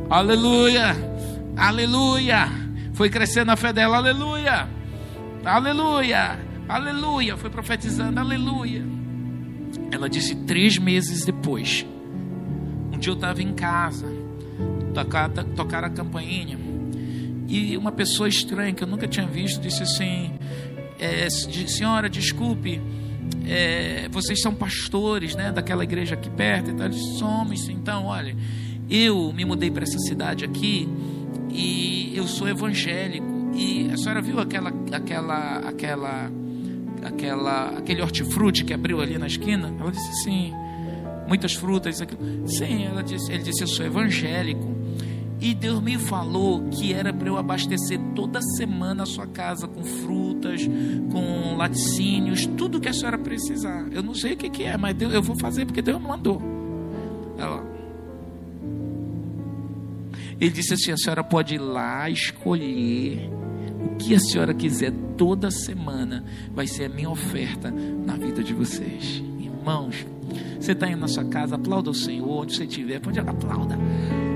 [0.09, 0.95] Aleluia!
[1.57, 2.47] Aleluia!
[2.93, 4.67] Foi crescendo a fé dela, aleluia!
[5.43, 6.46] Aleluia!
[6.67, 8.83] Aleluia, foi profetizando, aleluia.
[9.89, 11.85] Ela disse três meses depois.
[12.91, 14.07] Um dia eu estava em casa,
[14.93, 16.57] tocar, tocar a campainha,
[17.47, 20.33] e uma pessoa estranha que eu nunca tinha visto disse assim:
[20.99, 22.81] é, Senhora, desculpe,
[23.45, 26.71] é, vocês são pastores né, daquela igreja aqui perto?
[26.71, 28.35] Então, disse, somos, então, olha,
[28.89, 30.89] eu me mudei para essa cidade aqui
[31.49, 33.37] e eu sou evangélico.
[33.55, 36.29] E a senhora viu aquela, aquela, aquela
[37.03, 39.73] aquela, aquele hortifruti que abriu ali na esquina?
[39.79, 40.53] Ela disse sim,
[41.27, 41.97] muitas frutas.
[42.45, 44.75] Sim, ela disse, ele disse, eu sou evangélico.
[45.39, 49.83] E Deus me falou que era para eu abastecer toda semana a sua casa com
[49.83, 50.67] frutas,
[51.11, 53.87] com laticínios, tudo que a senhora precisar.
[53.91, 56.07] Eu não sei o que, que é, mas Deus, eu vou fazer porque Deus me
[56.07, 56.41] mandou.
[57.37, 57.63] Ela,
[60.39, 63.29] ele disse assim: a senhora pode ir lá escolher
[63.97, 69.21] que a senhora quiser toda semana vai ser a minha oferta na vida de vocês.
[69.39, 70.05] Irmãos,
[70.59, 73.77] você está indo na sua casa, aplauda o Senhor, onde você estiver, pode aplauda.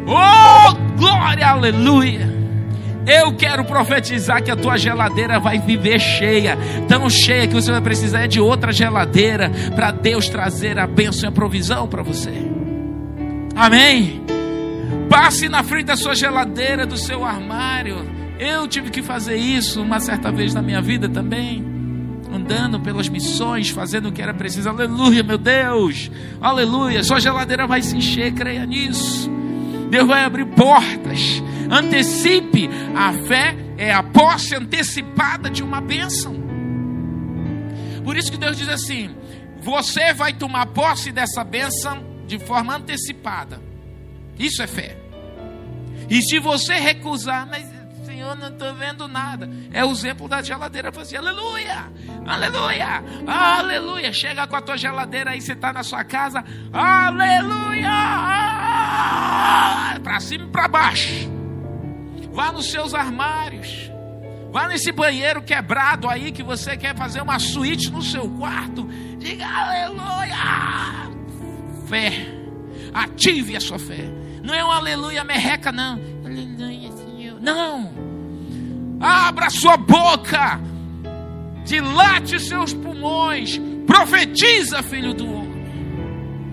[0.08, 2.42] Oh, glória, aleluia!
[3.06, 7.82] Eu quero profetizar que a tua geladeira vai viver cheia, tão cheia que você vai
[7.82, 12.32] precisar de outra geladeira para Deus trazer a bênção e a provisão para você.
[13.56, 14.22] Amém?
[15.10, 20.00] Passe na frente da sua geladeira, do seu armário eu tive que fazer isso uma
[20.00, 21.64] certa vez na minha vida também.
[22.34, 24.68] Andando pelas missões, fazendo o que era preciso.
[24.68, 26.10] Aleluia, meu Deus.
[26.42, 27.04] Aleluia.
[27.04, 29.30] Sua geladeira vai se encher, creia nisso.
[29.92, 31.44] Deus vai abrir portas.
[31.70, 32.68] Antecipe.
[32.96, 36.36] A fé é a posse antecipada de uma bênção.
[38.04, 39.12] Por isso que Deus diz assim:
[39.62, 43.62] você vai tomar posse dessa bênção de forma antecipada.
[44.40, 44.98] Isso é fé.
[46.10, 47.71] E se você recusar, mas
[48.22, 49.50] Senhor, não estou vendo nada.
[49.74, 51.18] É o exemplo da geladeira vazia.
[51.18, 51.92] Aleluia!
[52.28, 53.04] Aleluia!
[53.26, 54.14] Aleluia!
[54.14, 56.44] Chega com a tua geladeira aí, você está na sua casa.
[56.72, 57.90] Aleluia!
[60.04, 61.32] Para cima e para baixo.
[62.32, 63.90] Vá nos seus armários.
[64.52, 68.84] Vá nesse banheiro quebrado aí que você quer fazer uma suíte no seu quarto.
[69.18, 70.38] Diga aleluia!
[71.88, 72.28] Fé.
[72.94, 74.06] Ative a sua fé.
[74.44, 76.00] Não é um aleluia merreca, não.
[76.24, 77.42] Aleluia, Senhor.
[77.42, 78.01] Não.
[79.02, 80.60] Abra sua boca,
[81.66, 85.62] dilate seus pulmões, profetiza, filho do homem.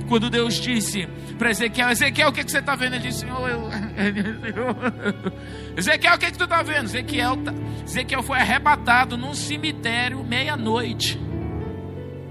[0.08, 1.06] Quando Deus disse
[1.38, 2.94] para Ezequiel: Ezequiel, o que, que você está vendo?
[2.94, 3.68] Ele disse: Senhor, eu...
[5.76, 6.86] Ezequiel, o que, que tu está vendo?
[6.86, 7.52] Ezequiel, tá...
[7.84, 11.20] Ezequiel foi arrebatado num cemitério meia-noite.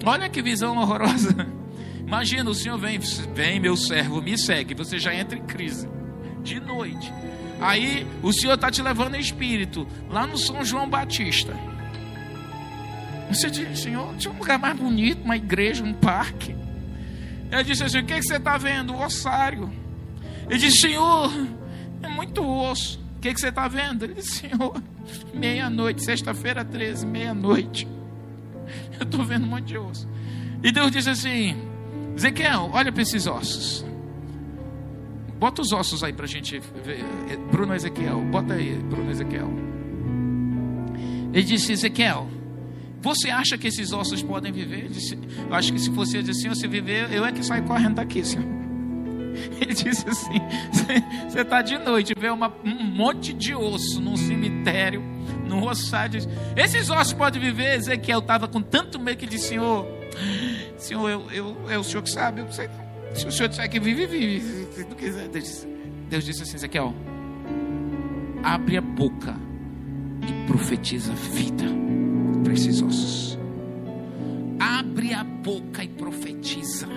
[0.03, 1.35] Olha que visão horrorosa.
[1.99, 2.99] Imagina, o Senhor vem,
[3.33, 4.73] vem, meu servo, me segue.
[4.73, 5.87] Você já entra em crise.
[6.41, 7.13] De noite.
[7.59, 11.53] Aí o Senhor está te levando em espírito, lá no São João Batista.
[13.29, 16.55] Você diz, Senhor, tinha um lugar mais bonito, uma igreja, um parque.
[17.51, 18.93] Ele disse assim: O que, é que você está vendo?
[18.93, 19.71] O ossário.
[20.49, 21.31] Ele disse: Senhor,
[22.01, 22.99] é muito osso.
[23.17, 24.03] O que, é que você está vendo?
[24.03, 24.81] Ele disse: Senhor,
[25.33, 27.87] meia-noite, sexta-feira 13, meia-noite.
[28.99, 30.07] Eu estou vendo um monte de osso.
[30.63, 31.57] E Deus disse assim:
[32.15, 33.85] Ezequiel, olha para esses ossos.
[35.39, 37.03] Bota os ossos aí para a gente ver.
[37.51, 39.49] Bruno Ezequiel, bota aí, Bruno Ezequiel.
[41.33, 42.27] Ele disse: Ezequiel,
[43.01, 44.79] você acha que esses ossos podem viver?
[44.79, 45.17] Ele disse,
[45.47, 48.45] eu acho que se você assim, você viver, eu é que saio correndo daqui, senhor.
[49.61, 50.39] Ele disse assim:
[51.29, 55.03] você está de noite, vê uma, um monte de osso num cemitério,
[55.47, 56.19] num ossário.
[56.55, 57.75] Esses ossos podem viver?
[57.75, 59.85] Ezequiel estava com tanto medo que disse: Senhor,
[60.77, 62.67] Senhor, eu, eu, é o senhor que sabe, eu não sei.
[63.13, 64.67] Se o senhor disser que vive, vive.
[64.73, 65.67] Se não quiser, Deus,
[66.09, 66.93] Deus disse assim: Ezequiel,
[68.43, 69.35] abre a boca
[70.27, 71.65] e profetiza vida
[72.43, 73.37] para esses ossos.
[74.59, 76.87] abre a boca e profetiza.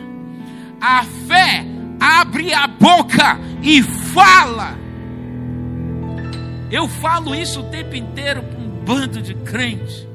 [0.81, 1.65] A fé
[2.01, 4.79] abre a boca e fala.
[6.71, 10.07] Eu falo isso o tempo inteiro para um bando de crentes.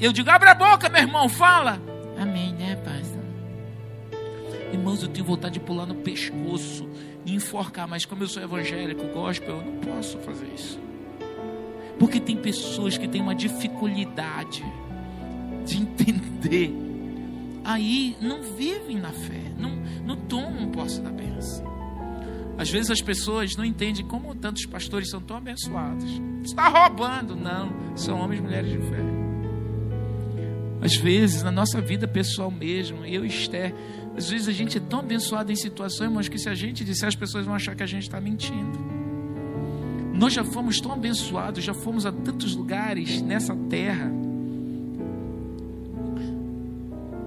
[0.00, 1.80] Eu digo: abre a boca, meu irmão, fala.
[2.18, 3.05] Amém, né, pastor?
[4.72, 6.88] Irmãos, eu tenho vontade de pular no pescoço
[7.24, 10.78] e enforcar, mas como eu sou evangélico, gospel, eu não posso fazer isso.
[11.98, 14.64] Porque tem pessoas que têm uma dificuldade
[15.64, 16.72] de entender.
[17.64, 19.70] Aí não vivem na fé, não,
[20.04, 21.66] não tomam posse da bênção.
[22.58, 26.20] Às vezes as pessoas não entendem como tantos pastores são tão abençoados.
[26.42, 27.96] Está roubando, não.
[27.96, 29.26] São homens e mulheres de fé.
[30.80, 33.74] Às vezes, na nossa vida pessoal mesmo, eu e Esther,
[34.16, 37.08] às vezes a gente é tão abençoado em situações, mas que se a gente disser,
[37.08, 38.78] as pessoas vão achar que a gente está mentindo.
[40.14, 44.10] Nós já fomos tão abençoados, já fomos a tantos lugares nessa terra.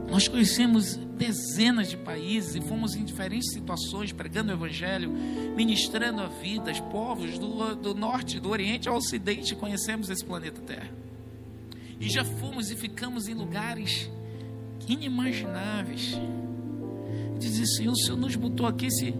[0.09, 5.11] Nós conhecemos dezenas de países e fomos em diferentes situações pregando o Evangelho,
[5.55, 10.59] ministrando a vida, os povos do, do norte, do oriente ao ocidente, conhecemos esse planeta
[10.61, 10.89] Terra.
[11.99, 14.09] E já fomos e ficamos em lugares
[14.87, 16.17] inimagináveis.
[17.39, 19.13] Dizer, Senhor, o Senhor nos botou aqui se,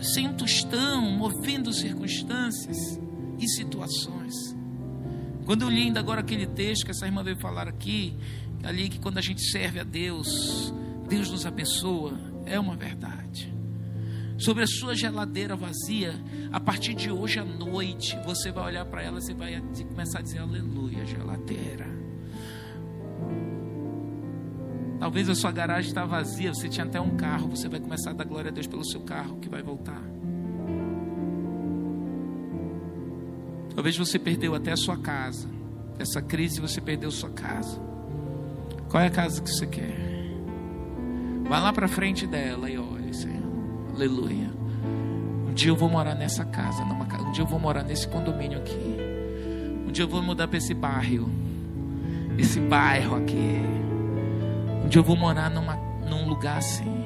[0.00, 2.76] sem um tostão, movendo circunstâncias
[3.38, 4.34] e situações.
[5.44, 8.16] Quando eu li ainda agora aquele texto que essa irmã veio falar aqui,
[8.62, 10.72] ali que quando a gente serve a Deus,
[11.08, 13.52] Deus nos abençoa, é uma verdade.
[14.38, 16.14] Sobre a sua geladeira vazia,
[16.50, 20.22] a partir de hoje à noite, você vai olhar para ela, você vai começar a
[20.22, 21.93] dizer aleluia, geladeira.
[25.04, 28.12] Talvez a sua garagem está vazia, você tinha até um carro, você vai começar a
[28.14, 30.02] dar glória a Deus pelo seu carro que vai voltar.
[33.74, 35.46] Talvez você perdeu até a sua casa.
[35.98, 37.78] Essa crise você perdeu sua casa.
[38.88, 39.94] Qual é a casa que você quer?
[41.50, 43.44] Vá lá para frente dela e olhe, Senhor.
[43.94, 44.50] Aleluia.
[45.46, 48.56] Um dia eu vou morar nessa casa, numa, um dia eu vou morar nesse condomínio
[48.56, 48.96] aqui.
[49.86, 51.30] Um dia eu vou mudar para esse bairro.
[52.38, 53.83] Esse bairro aqui.
[54.84, 55.76] Um dia eu vou morar numa,
[56.08, 57.04] num lugar assim.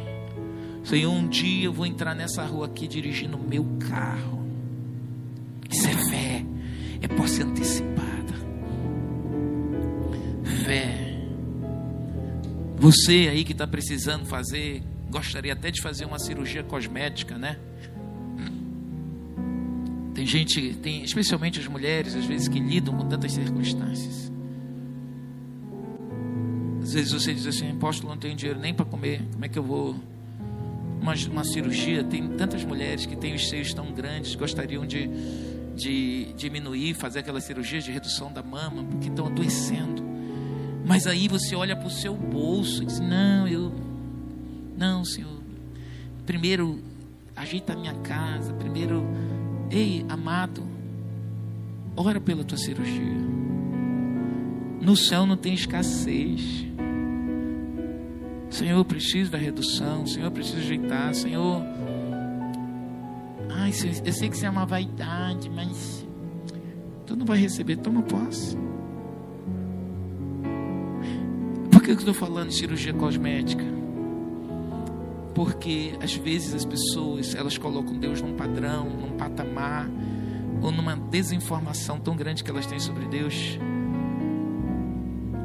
[0.85, 4.47] Senhor, um dia eu vou entrar nessa rua aqui dirigindo o meu carro.
[5.71, 6.45] Isso é fé.
[7.01, 8.35] É posse antecipada.
[10.65, 11.09] Fé
[12.79, 17.59] você aí que está precisando fazer, gostaria até de fazer uma cirurgia cosmética, né?
[20.15, 24.28] Tem gente, tem, especialmente as mulheres, às vezes que lidam com tantas circunstâncias.
[26.89, 29.59] Às vezes você diz assim, apóstolo, não tenho dinheiro nem para comer, como é que
[29.59, 29.95] eu vou?
[31.03, 35.07] Uma, uma cirurgia, tem tantas mulheres que têm os seios tão grandes, gostariam de,
[35.77, 40.03] de diminuir, fazer aquela cirurgia de redução da mama, porque estão adoecendo.
[40.83, 43.71] Mas aí você olha para o seu bolso e diz: Não, eu.
[44.75, 45.43] Não, Senhor.
[46.25, 46.83] Primeiro,
[47.37, 48.55] ajeita a minha casa.
[48.55, 49.05] Primeiro,
[49.71, 50.67] ei, amado,
[51.95, 53.19] ora pela tua cirurgia.
[54.81, 56.68] No céu não tem escassez.
[58.51, 60.07] Senhor, preciso da redução.
[60.07, 61.15] Senhor, preciso ajeitar.
[61.15, 61.63] Senhor,
[63.51, 63.71] ai,
[64.05, 66.07] eu sei que isso é uma vaidade, mas
[67.07, 67.77] tu não vai receber.
[67.77, 68.57] Toma posse.
[71.89, 73.65] que eu estou falando de cirurgia cosmética?
[75.35, 79.89] Porque às vezes as pessoas elas colocam Deus num padrão, num patamar,
[80.61, 83.59] ou numa desinformação tão grande que elas têm sobre Deus,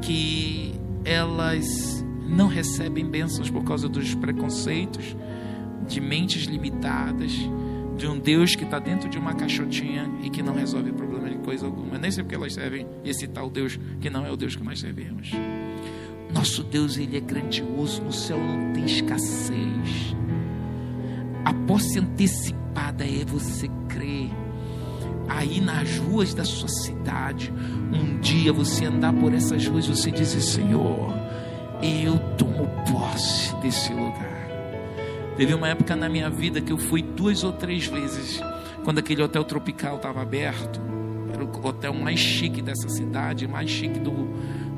[0.02, 0.74] que
[1.04, 1.93] elas
[2.26, 5.16] não recebem bênçãos por causa dos preconceitos,
[5.86, 7.32] de mentes limitadas,
[7.96, 11.36] de um Deus que está dentro de uma caixotinha e que não resolve problema de
[11.38, 11.98] coisa alguma.
[11.98, 14.80] Nem sei porque elas servem esse tal Deus que não é o Deus que nós
[14.80, 15.30] servimos.
[16.32, 20.16] Nosso Deus, Ele é grandioso, no céu não tem escassez.
[21.44, 24.30] A posse antecipada é você crer.
[25.28, 27.52] Aí nas ruas da sua cidade,
[27.92, 31.14] um dia você andar por essas ruas, você dizer: Senhor,
[31.82, 34.34] eu tomo posse desse lugar.
[35.36, 38.40] Teve uma época na minha vida que eu fui duas ou três vezes,
[38.84, 40.80] quando aquele hotel tropical estava aberto.
[41.32, 44.12] Era o hotel mais chique dessa cidade, mais chique do,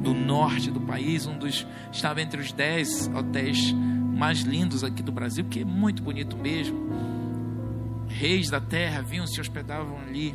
[0.00, 3.74] do norte do país, um dos estava entre os dez hotéis
[4.16, 6.88] mais lindos aqui do Brasil, que é muito bonito mesmo.
[8.08, 10.34] Reis da terra vinham se hospedavam ali.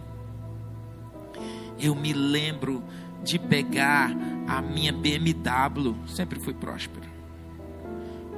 [1.80, 2.84] Eu me lembro
[3.24, 4.12] de pegar
[4.48, 7.10] a minha BMW, sempre fui próspero.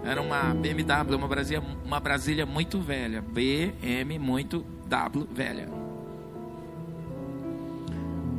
[0.03, 5.83] Era uma BMW, uma Brasília, uma Brasília muito velha, BM muito W velha.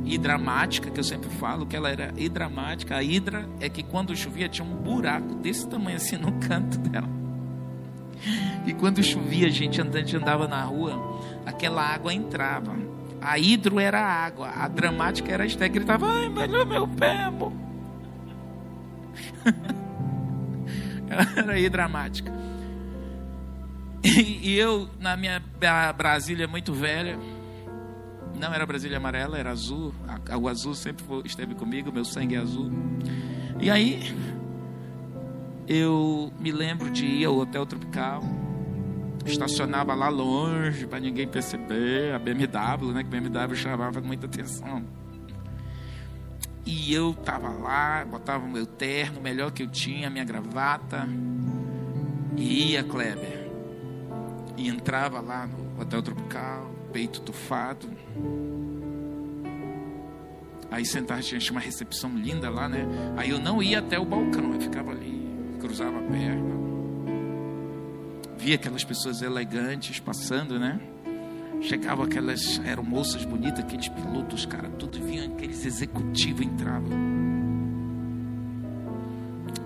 [0.05, 2.95] hidramática, que eu sempre falo que ela era hidramática.
[2.95, 7.09] A hidra é que quando chovia tinha um buraco desse tamanho assim no canto dela.
[8.65, 9.81] E quando chovia, a gente
[10.15, 12.75] andava na rua, aquela água entrava.
[13.25, 17.23] A hidro era a água, a dramática era a Esté, gritava, ai, melhor meu pé,
[17.23, 17.51] amor.
[21.35, 22.31] era hidramática.
[24.03, 25.41] E, e eu, na minha
[25.97, 27.17] Brasília muito velha,
[28.39, 29.93] não era Brasília amarela, era azul.
[30.39, 32.71] O azul sempre esteve comigo, meu sangue é azul.
[33.59, 34.15] E aí,
[35.67, 38.21] eu me lembro de ir ao Hotel Tropical.
[39.25, 42.13] Estacionava lá longe para ninguém perceber.
[42.13, 43.03] A BMW, né?
[43.03, 44.83] Que BMW chamava muita atenção.
[46.65, 51.07] E eu tava lá, botava o meu terno, melhor que eu tinha, minha gravata.
[52.37, 53.49] E ia, Kleber.
[54.57, 57.89] E entrava lá no Hotel Tropical peito tufado.
[60.71, 62.87] Aí sentava, tinha uma recepção linda lá, né?
[63.17, 65.27] Aí eu não ia até o balcão, eu ficava ali,
[65.59, 66.54] cruzava a perna.
[68.37, 70.79] Via aquelas pessoas elegantes passando, né?
[71.61, 76.91] Chegava aquelas aeromoças bonitas, aqueles pilotos, cara, tudo vinha, aqueles executivos entravam.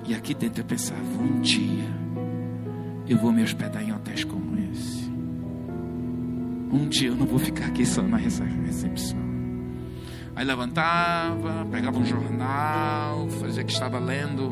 [0.07, 1.86] E aqui dentro eu pensava, um dia
[3.07, 5.09] eu vou me hospedar em hotéis como esse.
[6.72, 9.20] Um dia eu não vou ficar aqui só na recepção.
[10.36, 14.49] Aí levantava, pegava um jornal, fazia que estava lendo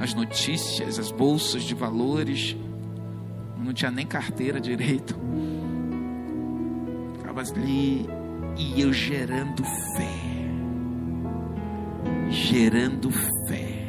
[0.00, 2.56] as notícias, as bolsas de valores.
[3.62, 5.14] Não tinha nem carteira direito.
[7.16, 8.08] Ficava ali
[8.56, 9.62] e eu gerando
[9.96, 10.40] fé.
[12.28, 13.10] Gerando
[13.48, 13.80] fé.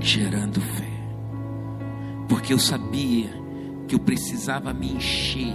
[0.00, 0.96] Gerando fé.
[2.28, 3.30] Porque eu sabia
[3.88, 5.54] que eu precisava me encher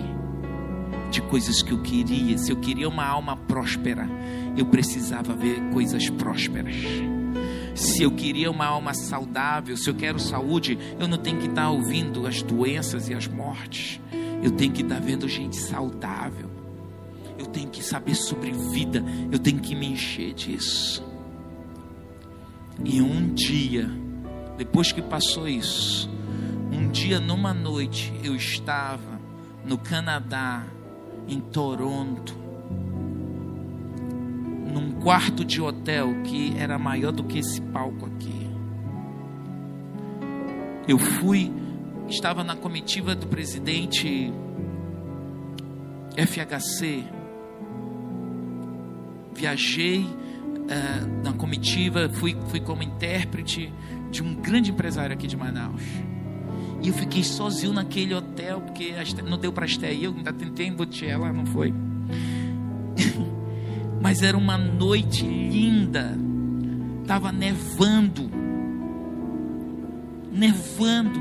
[1.09, 2.38] de coisas que eu queria.
[2.38, 4.09] Se eu queria uma alma próspera,
[4.57, 6.76] eu precisava ver coisas prósperas.
[7.82, 11.67] Se eu queria uma alma saudável, se eu quero saúde, eu não tenho que estar
[11.71, 13.99] ouvindo as doenças e as mortes.
[14.43, 16.47] Eu tenho que estar vendo gente saudável.
[17.39, 19.03] Eu tenho que saber sobre vida.
[19.32, 21.03] Eu tenho que me encher disso.
[22.86, 23.89] E um dia,
[24.59, 26.07] depois que passou isso,
[26.71, 29.19] um dia, numa noite, eu estava
[29.65, 30.67] no Canadá,
[31.27, 32.36] em Toronto,
[35.01, 38.49] quarto de hotel que era maior do que esse palco aqui.
[40.87, 41.51] Eu fui,
[42.07, 44.31] estava na comitiva do presidente
[46.15, 47.03] FHC.
[49.33, 53.73] Viajei uh, na comitiva, fui, fui como intérprete
[54.11, 55.81] de um grande empresário aqui de Manaus.
[56.81, 58.93] E eu fiquei sozinho naquele hotel, porque
[59.23, 60.03] não deu para estar aí.
[60.03, 61.73] Eu ainda tentei embutir ela, não foi.
[64.01, 66.17] Mas era uma noite linda.
[67.05, 68.29] Tava nevando.
[70.31, 71.19] Nevando.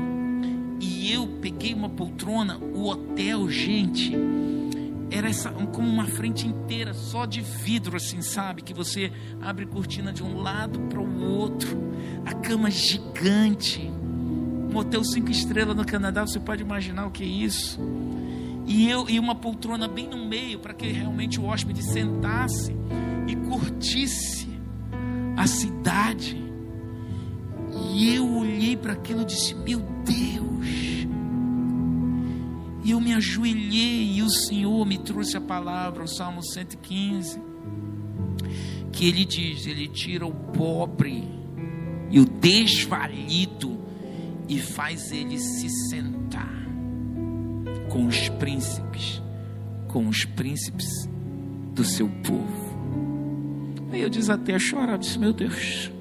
[0.79, 2.57] E eu peguei uma poltrona.
[2.57, 4.13] O hotel, gente,
[5.11, 8.61] era essa, como uma frente inteira só de vidro, assim, sabe?
[8.61, 9.11] Que você
[9.41, 11.93] abre cortina de um lado para o outro.
[12.25, 13.91] A cama gigante
[14.71, 17.77] um hotel cinco estrelas no Canadá, você pode imaginar o que é isso.
[18.65, 22.75] E eu e uma poltrona bem no meio para que realmente o hóspede sentasse
[23.27, 24.47] e curtisse
[25.35, 26.37] a cidade.
[27.93, 30.51] E eu olhei para aquilo e disse: Meu Deus.
[32.83, 37.39] E eu me ajoelhei e o Senhor me trouxe a palavra, o Salmo 115,
[38.91, 41.27] que ele diz: Ele tira o pobre
[42.09, 43.79] e o desvalido
[44.47, 46.70] e faz ele se sentar
[47.91, 49.21] com os príncipes,
[49.89, 50.87] com os príncipes
[51.75, 52.71] do seu povo.
[53.91, 55.91] Aí eu desatei a chorar, disse: Meu Deus.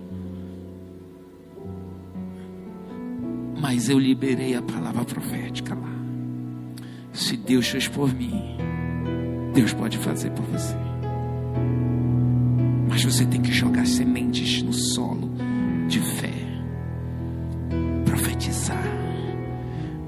[3.61, 5.91] Mas eu liberei a palavra profética lá.
[7.13, 8.57] Se Deus fez por mim,
[9.53, 10.77] Deus pode fazer por você.
[12.89, 15.31] Mas você tem que jogar sementes no solo
[15.89, 16.50] de fé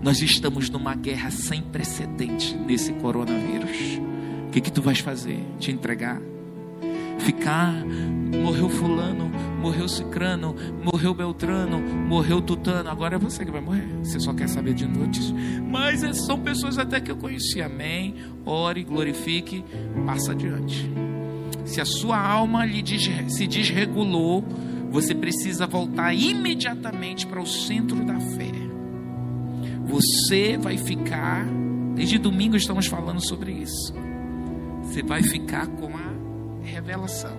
[0.02, 4.00] Nós estamos numa guerra sem precedente nesse coronavírus.
[4.48, 5.38] O que, que tu vais fazer?
[5.60, 6.20] Te entregar?
[7.20, 7.72] Ficar,
[8.42, 9.30] morreu fulano,
[9.60, 13.86] morreu cicrano, morreu beltrano, morreu tutano, agora é você que vai morrer.
[14.02, 15.32] Você só quer saber de notícias.
[15.70, 17.62] Mas é, são pessoas até que eu conheci.
[17.62, 18.16] Amém.
[18.44, 19.64] Ore, glorifique,
[20.04, 20.90] passa adiante.
[21.64, 22.82] Se a sua alma lhe
[23.28, 24.44] se desregulou,
[24.90, 28.61] você precisa voltar imediatamente para o centro da fé
[29.84, 31.46] você vai ficar.
[31.94, 33.94] Desde domingo estamos falando sobre isso.
[34.82, 36.12] Você vai ficar com a
[36.62, 37.36] revelação.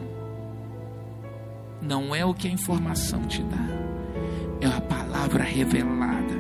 [1.82, 3.68] Não é o que a informação te dá,
[4.62, 6.34] é a palavra revelada.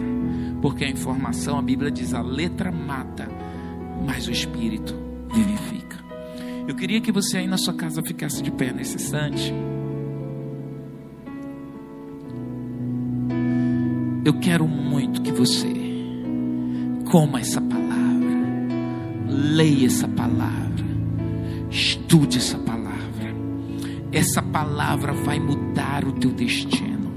[0.62, 3.28] Porque a informação, a Bíblia diz, a letra mata,
[4.06, 4.95] mas o espírito
[5.34, 5.97] vivifica.
[6.66, 9.54] Eu queria que você aí na sua casa ficasse de pé nesse instante.
[14.24, 15.82] Eu quero muito que você
[17.14, 18.41] coma essa palavra,
[19.28, 20.84] leia essa palavra,
[21.70, 23.36] estude essa palavra.
[24.11, 27.14] Essa palavra vai mudar o teu destino.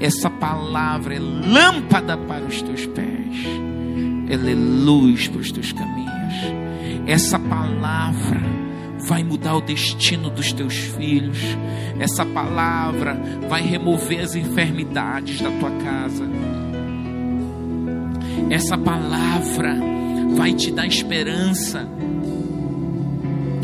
[0.00, 3.44] Essa palavra é lâmpada para os teus pés,
[4.30, 6.34] ela é luz para os teus caminhos.
[7.06, 8.40] Essa palavra
[9.06, 11.40] vai mudar o destino dos teus filhos.
[11.98, 13.20] Essa palavra
[13.50, 16.26] vai remover as enfermidades da tua casa.
[18.50, 19.76] Essa palavra
[20.36, 21.88] vai te dar esperança.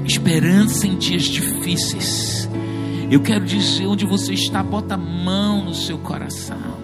[0.05, 2.49] Esperança em dias difíceis.
[3.11, 6.83] Eu quero dizer onde você está, bota a mão no seu coração.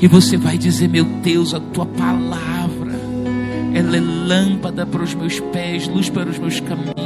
[0.00, 2.98] E você vai dizer: Meu Deus, a tua palavra,
[3.74, 6.99] ela é lâmpada para os meus pés, luz para os meus caminhos.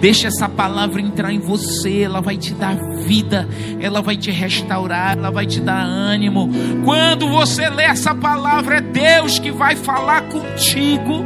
[0.00, 2.76] Deixa essa palavra entrar em você, ela vai te dar
[3.06, 3.48] vida,
[3.80, 6.50] ela vai te restaurar, ela vai te dar ânimo.
[6.84, 11.24] Quando você lê essa palavra, é Deus que vai falar contigo.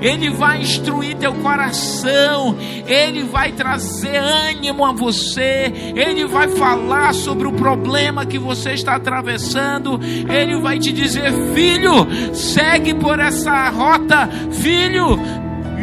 [0.00, 2.56] Ele vai instruir teu coração,
[2.86, 8.94] Ele vai trazer ânimo a você, Ele vai falar sobre o problema que você está
[8.94, 15.18] atravessando, Ele vai te dizer: filho, segue por essa rota, filho,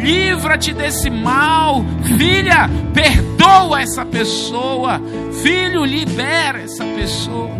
[0.00, 1.84] livra-te desse mal,
[2.16, 5.00] filha, perdoa essa pessoa,
[5.42, 7.50] filho, libera essa pessoa.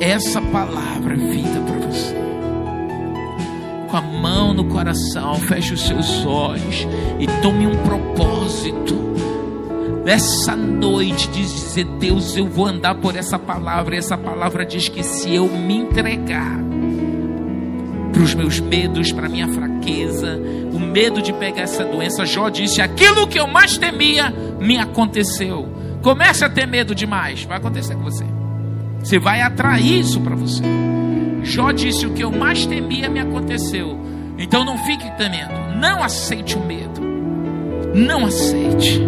[0.00, 2.14] Essa palavra é vida para você.
[3.90, 6.86] Com a mão no coração, feche os seus olhos
[7.18, 8.96] e tome um propósito.
[10.06, 13.94] Essa noite de dizer, Deus, eu vou andar por essa palavra.
[13.94, 16.58] E essa palavra diz que se eu me entregar,
[18.12, 20.38] para os meus medos, para minha fraqueza,
[20.72, 22.24] o medo de pegar essa doença.
[22.24, 25.68] Jó disse: aquilo que eu mais temia me aconteceu.
[26.02, 28.24] Comece a ter medo demais, vai acontecer com você.
[29.00, 30.62] Você vai atrair isso para você.
[31.42, 33.98] Jó disse: o que eu mais temia me aconteceu.
[34.38, 37.00] Então não fique temendo, não aceite o medo,
[37.94, 39.02] não aceite.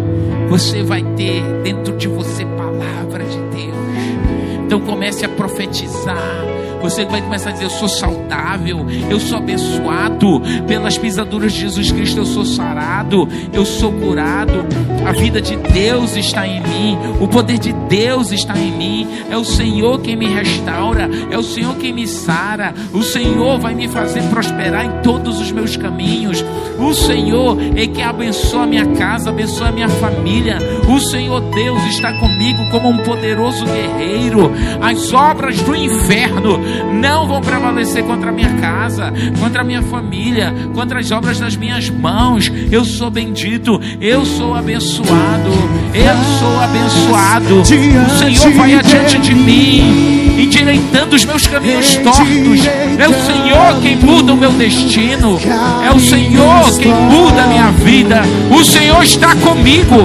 [0.49, 4.65] Você vai ter dentro de você palavra de Deus.
[4.65, 6.50] Então comece a profetizar
[6.81, 11.91] você vai começar a dizer: Eu sou saudável, eu sou abençoado pelas pisaduras de Jesus
[11.91, 14.65] Cristo, eu sou sarado, eu sou curado.
[15.05, 19.07] A vida de Deus está em mim, o poder de Deus está em mim.
[19.29, 22.73] É o Senhor quem me restaura, é o Senhor quem me sara.
[22.93, 26.43] O Senhor vai me fazer prosperar em todos os meus caminhos.
[26.77, 30.57] O Senhor é que abençoa minha casa, abençoa a minha família.
[30.87, 34.51] O Senhor Deus está comigo como um poderoso guerreiro.
[34.81, 36.59] As obras do inferno
[36.93, 41.55] não vão prevalecer contra a minha casa, contra a minha família, contra as obras das
[41.55, 42.51] minhas mãos.
[42.71, 45.51] Eu sou bendito, eu sou abençoado,
[45.93, 47.61] eu sou abençoado.
[47.61, 52.65] O Senhor vai adiante de mim, endireitando os meus caminhos tortos.
[52.97, 55.39] É o Senhor quem muda o meu destino,
[55.85, 58.21] é o Senhor quem muda a minha vida.
[58.49, 60.03] O Senhor está comigo.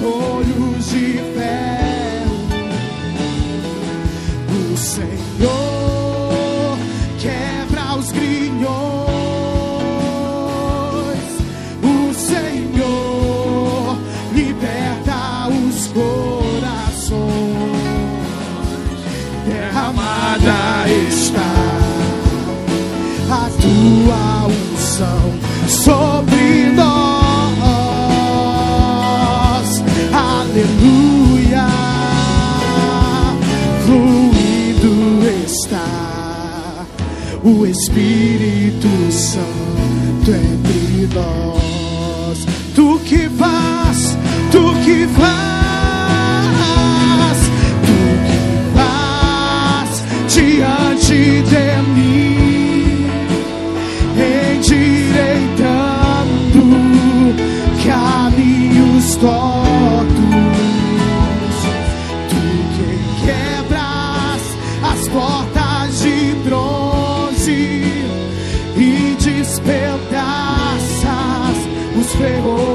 [37.44, 40.83] o Espírito Santo entre nós.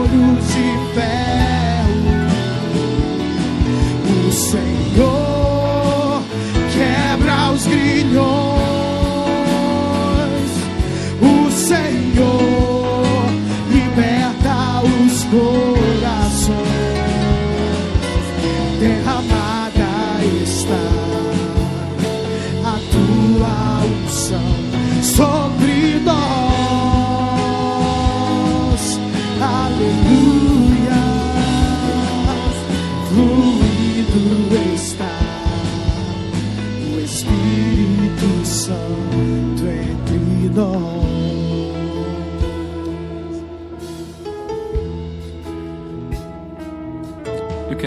[0.08, 2.28] de ferro.
[4.26, 5.27] O Senhor.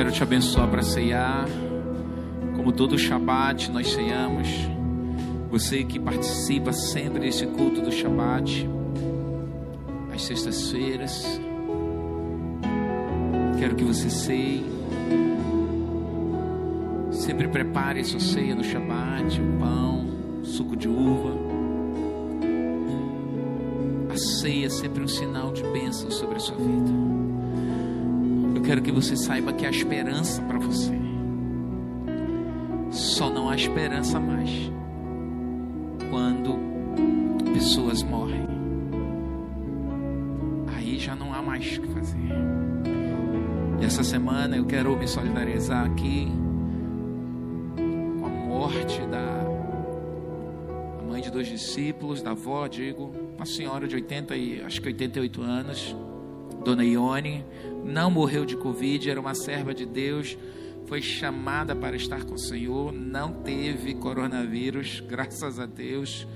[0.02, 1.46] Quero te abençoar para ceiar.
[2.56, 4.48] Como todo Shabat nós ceiamos.
[5.52, 8.68] Você que participa sempre desse culto do Shabat,
[10.12, 11.40] às sextas-feiras.
[13.60, 14.66] Quero que você ceie.
[17.12, 20.08] Sempre prepare sua ceia no Shabat, o pão,
[20.42, 21.38] suco de uva.
[24.12, 27.31] A ceia é sempre um sinal de bênção sobre a sua vida.
[28.72, 30.94] Quero que você saiba que há esperança para você.
[32.90, 34.50] Só não há esperança mais
[36.10, 36.58] quando
[37.54, 38.48] pessoas morrem.
[40.74, 42.18] Aí já não há mais o que fazer.
[43.82, 46.32] E essa semana eu quero me solidarizar aqui
[48.22, 49.44] com a morte da
[51.10, 55.42] mãe de dois discípulos, da avó, digo, uma senhora de 80 e acho que 88
[55.42, 55.94] anos,
[56.64, 57.46] Dona Ione,
[57.84, 60.38] não morreu de Covid, era uma serva de Deus,
[60.86, 66.28] foi chamada para estar com o Senhor, não teve coronavírus, graças a Deus.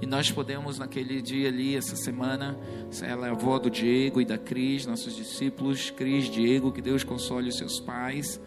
[0.00, 2.58] E nós podemos, naquele dia ali, essa semana,
[3.02, 7.48] ela é avó do Diego e da Cris, nossos discípulos, Cris, Diego, que Deus console
[7.48, 8.40] os seus pais.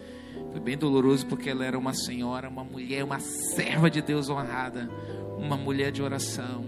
[0.52, 4.90] Foi bem doloroso porque ela era uma senhora, uma mulher, uma serva de Deus honrada,
[5.38, 6.66] uma mulher de oração.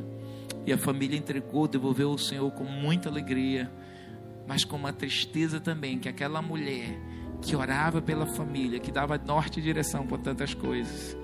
[0.66, 3.72] E a família entregou, devolveu ao Senhor com muita alegria,
[4.48, 7.00] mas com uma tristeza também, que aquela mulher
[7.42, 11.18] que orava pela família, que dava norte e direção por tantas coisas,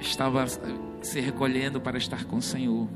[0.00, 0.46] estava
[1.02, 2.88] se recolhendo para estar com o Senhor.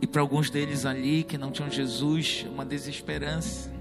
[0.00, 3.72] E para alguns deles ali que não tinham Jesus, uma desesperança.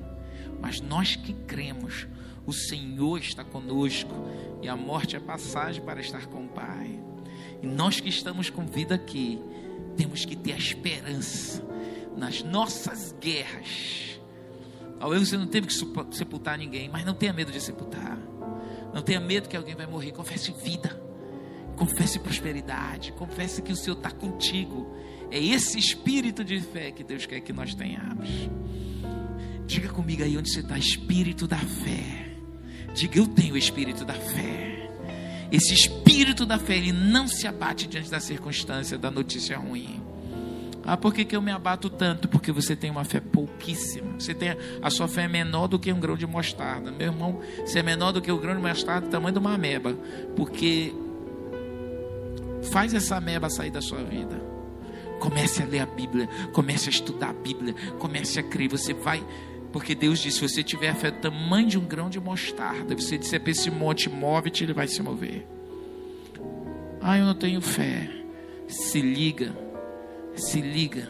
[0.59, 2.07] Mas nós que cremos,
[2.45, 4.11] o Senhor está conosco
[4.61, 6.99] e a morte é passagem para estar com o Pai.
[7.61, 9.39] E nós que estamos com vida aqui,
[9.95, 11.63] temos que ter a esperança
[12.17, 14.19] nas nossas guerras.
[14.99, 15.73] Talvez você não teve que
[16.15, 18.17] sepultar ninguém, mas não tenha medo de sepultar.
[18.93, 20.11] Não tenha medo que alguém vai morrer.
[20.11, 20.99] Confesse vida.
[21.75, 23.11] Confesse prosperidade.
[23.11, 24.91] Confesse que o Senhor está contigo.
[25.29, 28.27] É esse espírito de fé que Deus quer que nós tenhamos.
[29.67, 32.37] Diga comigo aí onde você está, espírito da fé.
[32.95, 34.89] Diga, eu tenho o espírito da fé.
[35.51, 40.01] Esse espírito da fé, ele não se abate diante da circunstância, da notícia ruim.
[40.87, 42.29] Ah, por que, que eu me abato tanto?
[42.29, 44.17] Porque você tem uma fé pouquíssima.
[44.17, 46.89] Você tem a sua fé é menor do que um grão de mostarda.
[46.93, 49.93] Meu irmão, se é menor do que o grão de mostarda, tamanho de uma ameba.
[50.33, 50.95] Porque
[52.71, 54.41] faz essa ameba sair da sua vida.
[55.19, 58.69] Comece a ler a Bíblia, comece a estudar a Bíblia, comece a crer.
[58.69, 59.21] Você vai,
[59.73, 62.95] porque Deus disse: se você tiver a fé do tamanho de um grão de mostarda,
[62.95, 65.45] você disser para esse monte, move-te, ele vai se mover.
[67.01, 68.09] Ah, eu não tenho fé.
[68.69, 69.53] Se liga,
[70.37, 71.07] se liga.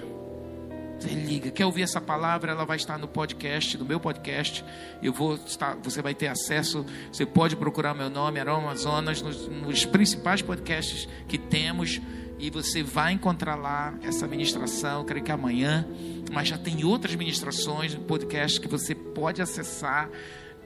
[1.00, 1.52] Se liga.
[1.52, 2.52] Quer ouvir essa palavra?
[2.52, 4.66] Ela vai estar no podcast, no meu podcast.
[5.02, 6.86] Eu vou estar, você vai ter acesso.
[7.12, 12.02] Você pode procurar meu nome, Aroma Amazonas, nos, nos principais podcasts que temos
[12.40, 15.88] e você vai encontrar lá essa ministração, creio que amanhã,
[16.32, 20.10] mas já tem outras ministrações, podcast que você pode acessar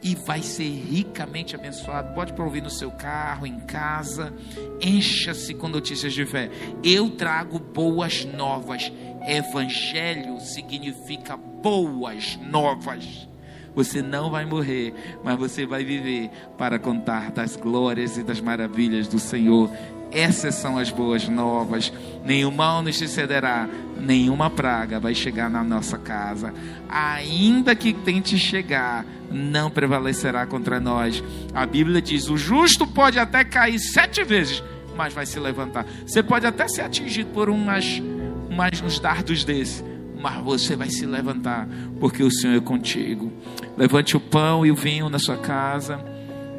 [0.04, 2.14] e vai ser ricamente abençoado.
[2.14, 4.34] Pode ouvir no seu carro, em casa.
[4.82, 6.50] Encha-se com notícias de fé.
[6.84, 8.92] Eu trago boas novas.
[9.28, 13.28] Evangelho significa boas novas.
[13.74, 14.94] Você não vai morrer,
[15.24, 19.70] mas você vai viver para contar das glórias e das maravilhas do Senhor.
[20.12, 21.92] Essas são as boas novas.
[22.26, 26.54] Nenhum mal nos sucederá, nenhuma praga vai chegar na nossa casa.
[26.90, 31.24] Ainda que tente chegar, não prevalecerá contra nós.
[31.54, 34.62] A Bíblia diz: o justo pode até cair sete vezes,
[34.96, 35.86] mas vai se levantar.
[36.06, 38.02] Você pode até ser atingido por umas,
[38.50, 39.84] umas uns dardos desses,
[40.20, 41.68] mas você vai se levantar,
[42.00, 43.32] porque o Senhor é contigo.
[43.78, 46.04] Levante o pão e o vinho na sua casa,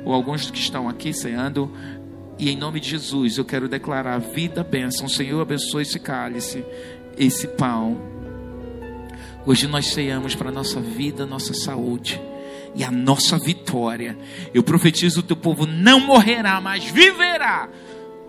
[0.04, 1.70] ou alguns que estão aqui ceando.
[2.42, 5.06] E em nome de Jesus, eu quero declarar vida, bênção.
[5.06, 6.64] Senhor, abençoe esse cálice,
[7.16, 8.02] esse pão.
[9.46, 12.20] Hoje nós ceiamos para a nossa vida, nossa saúde.
[12.74, 14.18] e a nossa vitória.
[14.52, 17.68] Eu profetizo: o teu povo não morrerá, mas viverá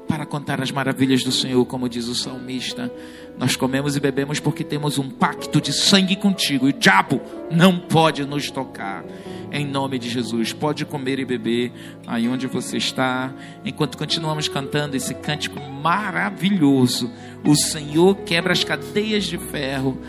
[0.07, 2.91] para contar as maravilhas do Senhor, como diz o salmista.
[3.37, 7.79] Nós comemos e bebemos porque temos um pacto de sangue contigo, e o diabo não
[7.79, 9.03] pode nos tocar.
[9.51, 11.71] Em nome de Jesus, pode comer e beber
[12.07, 13.33] aí onde você está,
[13.63, 17.11] enquanto continuamos cantando esse cântico maravilhoso.
[17.43, 19.99] O Senhor quebra as cadeias de ferro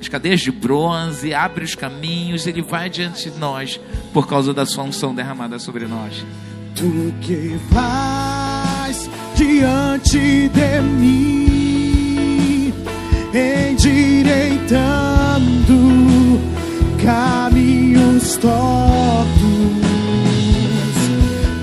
[0.00, 3.80] as cadeias de bronze, abre os caminhos, ele vai diante de nós
[4.12, 6.24] por causa da sua unção derramada sobre nós.
[6.74, 12.72] Tu que vais diante de mim,
[13.34, 14.40] endireitando
[17.04, 18.56] caminhos tortos.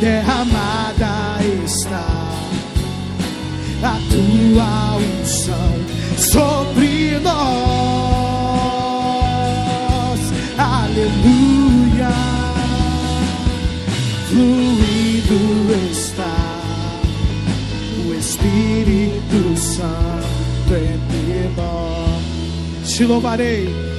[0.00, 0.83] derramada
[4.54, 5.74] tua unção
[6.16, 7.34] sobre nós.
[10.56, 12.12] Aleluia.
[14.28, 16.60] Fluindo está
[18.06, 22.92] o Espírito Santo entre nós.
[22.92, 23.94] Te louvarei.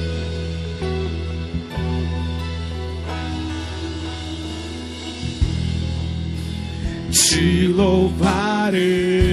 [7.10, 9.25] Te louvarei,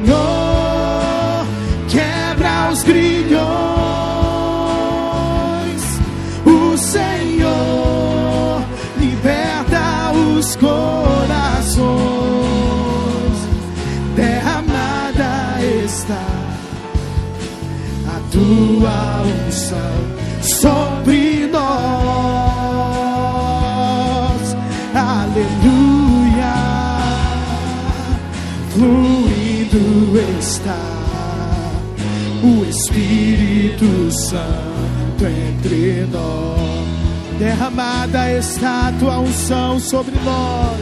[18.53, 19.95] tua unção
[20.43, 21.63] sobre nós.
[24.95, 26.55] Aleluia,
[28.75, 30.77] fluindo está
[32.45, 36.53] o Espírito Santo entre nós.
[37.39, 40.81] Derramada está a tua unção sobre nós.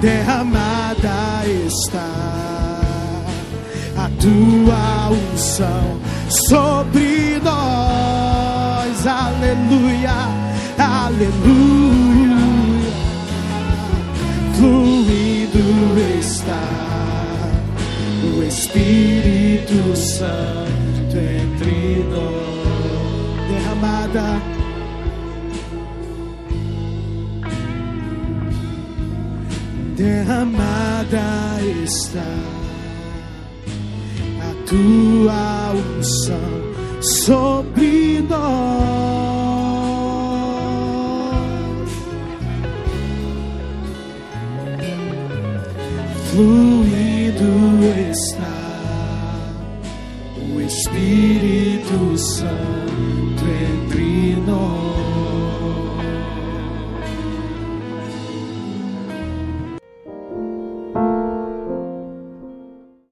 [0.00, 2.45] Derramada está
[4.06, 5.98] a tua unção
[6.28, 9.04] sobre nós.
[9.04, 10.14] Aleluia,
[10.78, 12.36] aleluia.
[14.54, 16.68] Fluindo está
[18.22, 23.48] o Espírito Santo entre nós.
[23.48, 24.40] Derramada.
[29.96, 32.55] Derramada está
[34.66, 36.36] tua unção
[37.00, 39.06] sobre nós.
[46.32, 49.40] Fluindo está
[50.54, 54.75] o Espírito Santo entre nós.